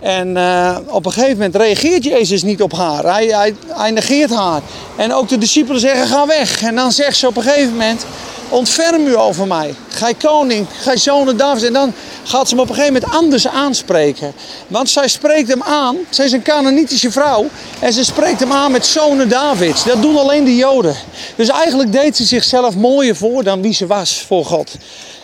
En 0.00 0.36
uh, 0.36 0.76
op 0.86 1.06
een 1.06 1.12
gegeven 1.12 1.36
moment 1.36 1.56
reageert 1.56 2.04
Jezus 2.04 2.42
niet 2.42 2.62
op 2.62 2.72
haar. 2.72 3.04
Hij, 3.04 3.26
hij, 3.26 3.54
hij 3.66 3.90
negeert 3.90 4.30
haar. 4.30 4.60
En 4.96 5.12
ook 5.12 5.28
de 5.28 5.38
discipelen 5.38 5.80
zeggen, 5.80 6.06
ga 6.06 6.26
weg. 6.26 6.62
En 6.62 6.74
dan 6.74 6.92
zegt 6.92 7.16
ze 7.16 7.26
op 7.26 7.36
een 7.36 7.42
gegeven 7.42 7.70
moment, 7.70 8.04
ontferm 8.48 9.06
u 9.06 9.16
over 9.16 9.46
mij. 9.46 9.74
Gij 9.88 10.14
koning, 10.14 10.66
gij 10.80 10.96
zonen 10.96 11.36
Davids. 11.36 11.64
En 11.64 11.72
dan 11.72 11.92
gaat 12.24 12.48
ze 12.48 12.54
hem 12.54 12.62
op 12.62 12.68
een 12.68 12.74
gegeven 12.74 12.94
moment 12.94 13.12
anders 13.12 13.48
aanspreken. 13.48 14.32
Want 14.68 14.90
zij 14.90 15.08
spreekt 15.08 15.48
hem 15.48 15.62
aan. 15.62 15.96
Zij 16.10 16.24
is 16.24 16.32
een 16.32 16.42
Canaanitische 16.42 17.10
vrouw. 17.10 17.46
En 17.78 17.92
ze 17.92 18.04
spreekt 18.04 18.40
hem 18.40 18.52
aan 18.52 18.72
met 18.72 18.86
zonen 18.86 19.28
Davids. 19.28 19.84
Dat 19.84 20.02
doen 20.02 20.16
alleen 20.16 20.44
de 20.44 20.56
Joden. 20.56 20.96
Dus 21.36 21.48
eigenlijk 21.48 21.92
deed 21.92 22.16
ze 22.16 22.24
zichzelf 22.24 22.76
mooier 22.76 23.16
voor 23.16 23.44
dan 23.44 23.62
wie 23.62 23.74
ze 23.74 23.86
was 23.86 24.24
voor 24.26 24.44
God. 24.44 24.76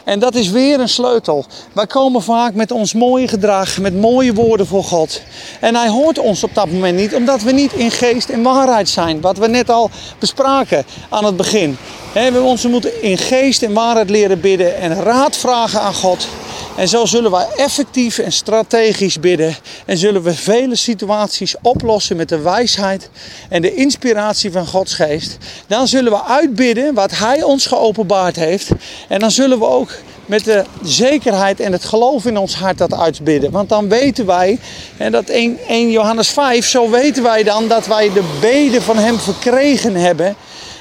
En 0.06 0.18
dat 0.18 0.34
is 0.34 0.50
weer 0.50 0.80
een 0.80 0.88
sleutel. 0.88 1.44
Wij 1.72 1.86
komen 1.86 2.22
vaak 2.22 2.54
met 2.54 2.70
ons 2.70 2.94
mooie 2.94 3.28
gedrag, 3.28 3.78
met 3.78 4.00
mooie 4.00 4.34
woorden 4.34 4.66
voor 4.66 4.84
God. 4.84 5.20
En 5.60 5.74
hij 5.74 5.88
hoort 5.88 6.18
ons 6.18 6.44
op 6.44 6.54
dat 6.54 6.70
moment 6.70 6.98
niet, 6.98 7.14
omdat 7.14 7.42
we 7.42 7.52
niet 7.52 7.72
in 7.72 7.90
geest 7.90 8.28
en 8.28 8.42
waarheid 8.42 8.88
zijn. 8.88 9.20
Wat 9.20 9.38
we 9.38 9.48
net 9.48 9.70
al 9.70 9.90
bespraken 10.18 10.84
aan 11.08 11.24
het 11.24 11.36
begin. 11.36 11.78
We 12.12 12.68
moeten 12.68 13.02
in 13.02 13.18
geest 13.18 13.62
en 13.62 13.72
waarheid 13.72 14.10
leren 14.10 14.40
bidden 14.40 14.76
en 14.76 15.02
raad 15.02 15.36
vragen 15.36 15.80
aan 15.80 15.94
God. 15.94 16.28
En 16.76 16.88
zo 16.88 17.06
zullen 17.06 17.30
wij 17.30 17.46
effectief 17.56 18.18
en 18.18 18.32
strategisch 18.32 19.20
bidden. 19.20 19.56
En 19.86 19.96
zullen 19.96 20.22
we 20.22 20.34
vele 20.34 20.76
situaties 20.76 21.54
oplossen 21.62 22.16
met 22.16 22.28
de 22.28 22.38
wijsheid 22.38 23.10
en 23.48 23.62
de 23.62 23.74
inspiratie 23.74 24.52
van 24.52 24.66
Gods 24.66 24.94
geest. 24.94 25.36
Dan 25.66 25.88
zullen 25.88 26.12
we 26.12 26.24
uitbidden 26.24 26.94
wat 26.94 27.10
Hij 27.18 27.42
ons 27.42 27.66
geopenbaard 27.66 28.36
heeft. 28.36 28.70
En 29.08 29.18
dan 29.18 29.30
zullen 29.30 29.58
we 29.58 29.66
ook 29.66 29.90
met 30.26 30.44
de 30.44 30.64
zekerheid 30.82 31.60
en 31.60 31.72
het 31.72 31.84
geloof 31.84 32.24
in 32.24 32.36
ons 32.36 32.54
hart 32.54 32.78
dat 32.78 32.94
uitbidden. 32.94 33.50
Want 33.50 33.68
dan 33.68 33.88
weten 33.88 34.26
wij, 34.26 34.58
en 34.96 35.12
dat 35.12 35.28
1, 35.28 35.58
1 35.68 35.90
Johannes 35.90 36.28
5, 36.28 36.66
zo 36.66 36.90
weten 36.90 37.22
wij 37.22 37.42
dan 37.42 37.68
dat 37.68 37.86
wij 37.86 38.12
de 38.12 38.36
beden 38.40 38.82
van 38.82 38.98
Hem 38.98 39.18
verkregen 39.18 39.94
hebben 39.94 40.36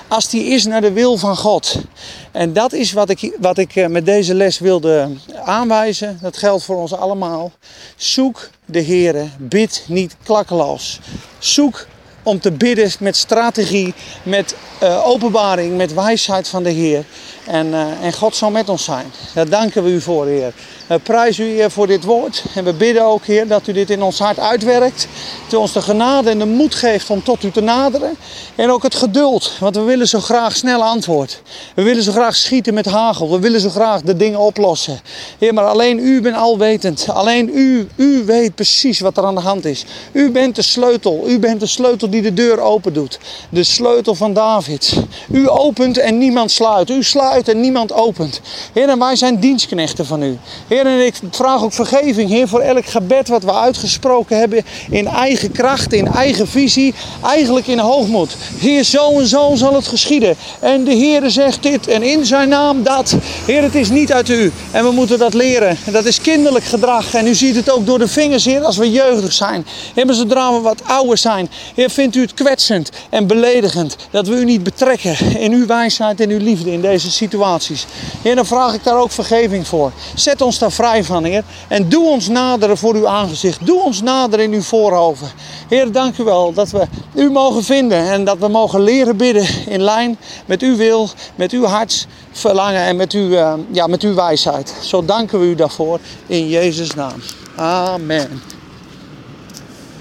als 0.08 0.30
die 0.30 0.44
is 0.44 0.66
naar 0.66 0.82
de 0.82 0.92
wil 0.92 1.18
van 1.18 1.38
God. 1.38 1.76
En 2.32 2.54
dat 2.54 2.74
is 2.74 2.92
wat 2.92 3.10
ik, 3.10 3.36
wat 3.40 3.58
ik 3.58 3.76
eh, 3.76 3.88
met 3.88 4.06
deze 4.06 4.34
les 4.34 4.60
wilde 4.60 5.10
aanwijzen. 5.44 6.20
Dat 6.22 6.38
geldt 6.38 6.64
voor 6.64 6.76
ons 6.76 6.94
allemaal. 6.94 7.52
Zoek 7.96 8.50
de 8.66 8.80
Heer, 8.80 9.30
bid 9.38 9.84
niet 9.88 10.16
klakkeloos. 10.24 11.00
Zoek 11.40 11.88
om 12.24 12.40
te 12.40 12.52
bidden 12.52 12.92
met 13.00 13.16
strategie, 13.16 13.94
met 14.24 14.56
uh, 14.84 15.08
openbaring, 15.08 15.78
met 15.78 15.94
wijsheid 15.94 16.48
van 16.48 16.64
de 16.64 16.70
Heer. 16.70 17.06
En, 17.46 17.68
uh, 17.68 18.02
en 18.02 18.14
God 18.14 18.36
zal 18.36 18.52
met 18.52 18.70
ons 18.70 18.84
zijn. 18.84 19.06
Daar 19.34 19.50
danken 19.50 19.84
we 19.84 19.90
u 19.90 20.02
voor, 20.02 20.26
Heer. 20.26 20.54
We 20.88 21.00
prijzen 21.00 21.46
u, 21.46 21.48
Heer, 21.48 21.72
voor 21.72 21.88
dit 21.88 22.04
woord. 22.04 22.44
En 22.56 22.64
we 22.64 22.74
bidden 22.74 23.04
ook, 23.04 23.26
Heer, 23.26 23.48
dat 23.48 23.68
u 23.68 23.74
dit 23.74 23.90
in 23.90 24.02
ons 24.02 24.20
hart 24.20 24.40
uitwerkt. 24.40 25.08
Dat 25.44 25.54
u 25.54 25.56
ons 25.56 25.74
de 25.74 25.82
genade 25.82 26.30
en 26.30 26.40
de 26.40 26.46
moed 26.46 26.76
geeft 26.76 27.10
om 27.10 27.24
tot 27.24 27.44
u 27.44 27.52
te 27.52 27.62
naderen. 27.62 28.16
En 28.56 28.72
ook 28.72 28.84
het 28.84 28.96
geduld, 28.96 29.52
want 29.60 29.76
we 29.76 29.82
willen 29.82 30.08
zo 30.08 30.20
graag 30.20 30.56
snel 30.56 30.84
antwoord. 30.84 31.42
We 31.76 31.82
willen 31.82 32.04
zo 32.04 32.12
graag 32.12 32.36
schieten 32.36 32.74
met 32.74 32.86
hagel. 32.86 33.32
We 33.32 33.40
willen 33.40 33.60
zo 33.60 33.70
graag 33.70 34.02
de 34.02 34.16
dingen 34.16 34.40
oplossen. 34.40 35.00
Heer, 35.40 35.54
maar 35.54 35.66
alleen 35.66 36.00
u 36.00 36.22
bent 36.22 36.36
alwetend. 36.36 37.06
Alleen 37.10 37.50
u, 37.54 37.88
u 37.96 38.24
weet 38.26 38.56
precies 38.56 39.00
wat 39.00 39.18
er 39.18 39.26
aan 39.26 39.36
de 39.36 39.42
hand 39.42 39.66
is. 39.66 39.86
U 40.12 40.32
bent 40.32 40.56
de 40.56 40.62
sleutel. 40.62 41.24
U 41.28 41.40
bent 41.40 41.60
de 41.60 41.66
sleutel 41.66 42.10
die 42.10 42.22
de 42.22 42.34
deur 42.34 42.60
open 42.60 42.94
doet. 42.94 43.20
De 43.50 43.64
sleutel 43.64 44.16
van 44.16 44.34
David. 44.34 44.94
U 45.32 45.50
opent 45.50 45.98
en 45.98 46.18
niemand 46.18 46.52
sluit. 46.52 46.90
U 46.90 47.04
sluit 47.04 47.35
en 47.44 47.60
niemand 47.60 47.94
opent. 47.94 48.42
Heer, 48.74 48.90
en 48.90 49.00
wij 49.00 49.16
zijn 49.16 49.40
dienstknechten 49.40 50.06
van 50.06 50.24
u. 50.24 50.38
Heer, 50.68 50.86
en 50.86 51.06
ik 51.06 51.16
vraag 51.32 51.64
ook 51.64 51.74
vergeving, 51.74 52.30
Heer, 52.30 52.48
voor 52.48 52.60
elk 52.60 52.86
gebed 52.86 53.28
wat 53.28 53.44
we 53.44 53.54
uitgesproken 53.54 54.38
hebben 54.38 54.66
in 54.90 55.08
eigen 55.08 55.52
kracht, 55.52 55.94
in 55.94 56.08
eigen 56.08 56.48
visie, 56.48 56.94
eigenlijk 57.24 57.68
in 57.68 57.80
hoogmoed. 57.80 58.36
Heer, 58.58 58.84
zo 58.84 59.20
en 59.20 59.28
zo 59.28 59.52
zal 59.56 59.74
het 59.74 59.88
geschieden. 59.88 60.36
En 60.60 60.84
de 60.84 60.94
Heer 60.94 61.30
zegt 61.30 61.64
dit 61.64 61.88
en 61.88 62.04
in 62.04 62.26
zijn 62.26 62.50
naam 62.50 62.84
dat. 62.84 63.16
Heer, 63.46 63.62
het 63.62 63.76
is 63.76 63.90
niet 63.90 64.14
uit 64.14 64.30
u 64.30 64.52
en 64.72 64.84
we 64.84 64.92
moeten 64.92 65.18
dat 65.18 65.34
leren. 65.34 65.78
En 65.86 65.92
dat 65.92 66.06
is 66.06 66.22
kinderlijk 66.22 66.66
gedrag 66.66 67.14
en 67.14 67.28
u 67.28 67.36
ziet 67.36 67.56
het 67.56 67.72
ook 67.72 67.86
door 67.86 68.00
de 68.00 68.08
vingers, 68.08 68.46
Heer, 68.46 68.64
als 68.64 68.78
we 68.78 68.92
jeugdig 68.92 69.34
zijn. 69.34 69.66
Heer, 69.94 70.06
maar 70.06 70.16
zodra 70.16 70.54
we 70.54 70.60
wat 70.60 70.84
ouder 70.84 71.18
zijn, 71.18 71.50
Heer, 71.76 71.90
vindt 71.90 72.16
u 72.16 72.22
het 72.22 72.34
kwetsend 72.34 72.90
en 73.10 73.28
beledigend 73.28 73.96
dat 74.12 74.28
we 74.28 74.36
u 74.36 74.46
niet 74.46 74.64
betrekken 74.64 75.38
in 75.38 75.52
uw 75.52 75.66
wijsheid 75.66 76.20
en 76.20 76.30
uw 76.30 76.40
liefde 76.40 76.72
in 76.72 76.82
deze 76.82 77.12
situaties. 77.26 77.86
Heer, 78.22 78.36
dan 78.36 78.46
vraag 78.46 78.74
ik 78.74 78.84
daar 78.84 79.00
ook 79.00 79.12
vergeving 79.12 79.68
voor. 79.68 79.92
Zet 80.16 80.42
ons 80.42 80.60
daar 80.60 80.72
vrij 80.72 81.04
van, 81.04 81.24
Heer. 81.24 81.44
En 81.68 81.90
doe 81.90 82.10
ons 82.10 82.28
naderen 82.28 82.78
voor 82.78 82.96
uw 82.96 83.08
aangezicht. 83.08 83.66
Doe 83.66 83.84
ons 83.84 84.02
naderen 84.02 84.46
in 84.46 84.54
uw 84.54 84.62
voorhoven. 84.62 85.28
Heer, 85.70 85.92
dank 85.92 86.18
u 86.18 86.24
wel 86.24 86.54
dat 86.54 86.70
we 86.72 86.88
u 87.14 87.32
mogen 87.32 87.64
vinden 87.64 88.12
en 88.12 88.24
dat 88.26 88.38
we 88.38 88.48
mogen 88.48 88.82
leren 88.82 89.18
bidden 89.18 89.48
in 89.68 89.82
lijn 89.82 90.18
met 90.46 90.62
uw 90.62 90.76
wil, 90.76 91.10
met 91.36 91.52
uw 91.52 91.66
hartsverlangen 91.66 92.82
en 92.82 92.96
met 92.96 93.12
uw, 93.12 93.30
uh, 93.30 93.54
ja, 93.72 93.88
met 93.88 94.02
uw 94.02 94.14
wijsheid. 94.14 94.74
Zo 94.82 95.06
danken 95.06 95.40
we 95.40 95.46
u 95.46 95.56
daarvoor 95.56 96.00
in 96.28 96.48
Jezus' 96.48 96.94
naam. 96.94 97.22
Amen. 97.56 98.55